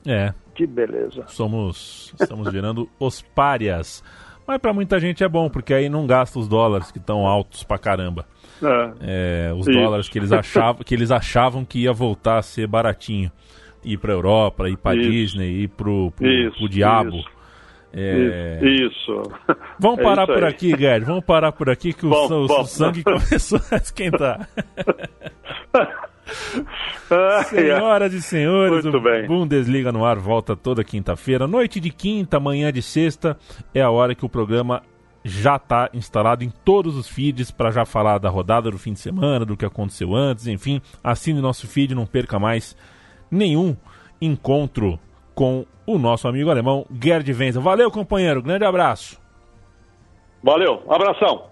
É. 0.06 0.32
Que 0.54 0.66
beleza. 0.66 1.24
Somos, 1.28 2.14
estamos 2.20 2.50
virando 2.52 2.88
os 3.00 3.22
párias. 3.22 4.04
Mas 4.46 4.58
para 4.58 4.72
muita 4.72 4.98
gente 4.98 5.24
é 5.24 5.28
bom, 5.28 5.48
porque 5.48 5.72
aí 5.72 5.88
não 5.88 6.06
gasta 6.06 6.38
os 6.38 6.48
dólares 6.48 6.90
que 6.90 6.98
estão 6.98 7.26
altos 7.26 7.62
pra 7.62 7.78
caramba. 7.78 8.26
É. 8.62 9.48
É, 9.48 9.52
os 9.54 9.66
Isso. 9.66 9.78
dólares 9.78 10.08
que 10.08 10.18
eles, 10.18 10.32
achavam, 10.32 10.82
que 10.84 10.94
eles 10.94 11.10
achavam 11.10 11.64
que 11.64 11.80
ia 11.80 11.92
voltar 11.92 12.38
a 12.38 12.42
ser 12.42 12.66
baratinho. 12.66 13.30
Ir 13.84 13.98
pra 13.98 14.12
Europa, 14.12 14.68
ir 14.68 14.76
pra 14.76 14.94
Isso. 14.94 15.10
Disney, 15.10 15.62
ir 15.62 15.68
pro, 15.68 16.12
pro, 16.12 16.26
Isso. 16.26 16.58
pro 16.58 16.68
diabo. 16.68 17.16
Isso. 17.16 17.42
É... 17.94 18.60
Isso. 18.62 19.22
Vamos 19.78 19.98
é 19.98 20.02
parar 20.02 20.26
por 20.26 20.44
aqui, 20.44 20.70
Gerd. 20.76 21.04
Vamos 21.04 21.24
parar 21.24 21.52
por 21.52 21.68
aqui 21.68 21.92
que 21.92 22.06
o, 22.06 22.10
bom, 22.10 22.26
o, 22.26 22.46
bom. 22.46 22.60
o 22.60 22.64
sangue 22.64 23.02
começou 23.04 23.60
a 23.70 23.76
esquentar. 23.76 24.48
Senhoras 27.48 28.12
e 28.12 28.22
senhores, 28.22 28.84
Muito 28.84 28.96
o 28.96 29.00
bem. 29.00 29.26
Bundesliga 29.26 29.92
no 29.92 30.04
ar 30.04 30.16
volta 30.16 30.56
toda 30.56 30.84
quinta-feira. 30.84 31.46
Noite 31.46 31.80
de 31.80 31.90
quinta, 31.90 32.38
manhã 32.40 32.72
de 32.72 32.80
sexta 32.80 33.36
é 33.74 33.80
a 33.80 33.90
hora 33.90 34.14
que 34.14 34.24
o 34.24 34.28
programa 34.28 34.82
já 35.24 35.56
está 35.56 35.88
instalado 35.92 36.42
em 36.42 36.50
todos 36.64 36.96
os 36.96 37.08
feeds 37.08 37.50
para 37.50 37.70
já 37.70 37.84
falar 37.84 38.18
da 38.18 38.28
rodada 38.28 38.70
do 38.70 38.78
fim 38.78 38.92
de 38.92 39.00
semana, 39.00 39.44
do 39.44 39.56
que 39.56 39.64
aconteceu 39.64 40.14
antes, 40.14 40.46
enfim. 40.46 40.80
Assine 41.02 41.40
nosso 41.40 41.66
feed, 41.66 41.94
não 41.94 42.06
perca 42.06 42.38
mais 42.38 42.76
nenhum 43.30 43.76
encontro 44.20 44.98
com 45.34 45.64
o 45.86 45.98
nosso 45.98 46.28
amigo 46.28 46.50
alemão 46.50 46.86
Gerd 47.00 47.32
Wenzel. 47.32 47.62
Valeu, 47.62 47.90
companheiro. 47.90 48.42
Grande 48.42 48.64
abraço. 48.64 49.20
Valeu. 50.42 50.82
Abração. 50.88 51.51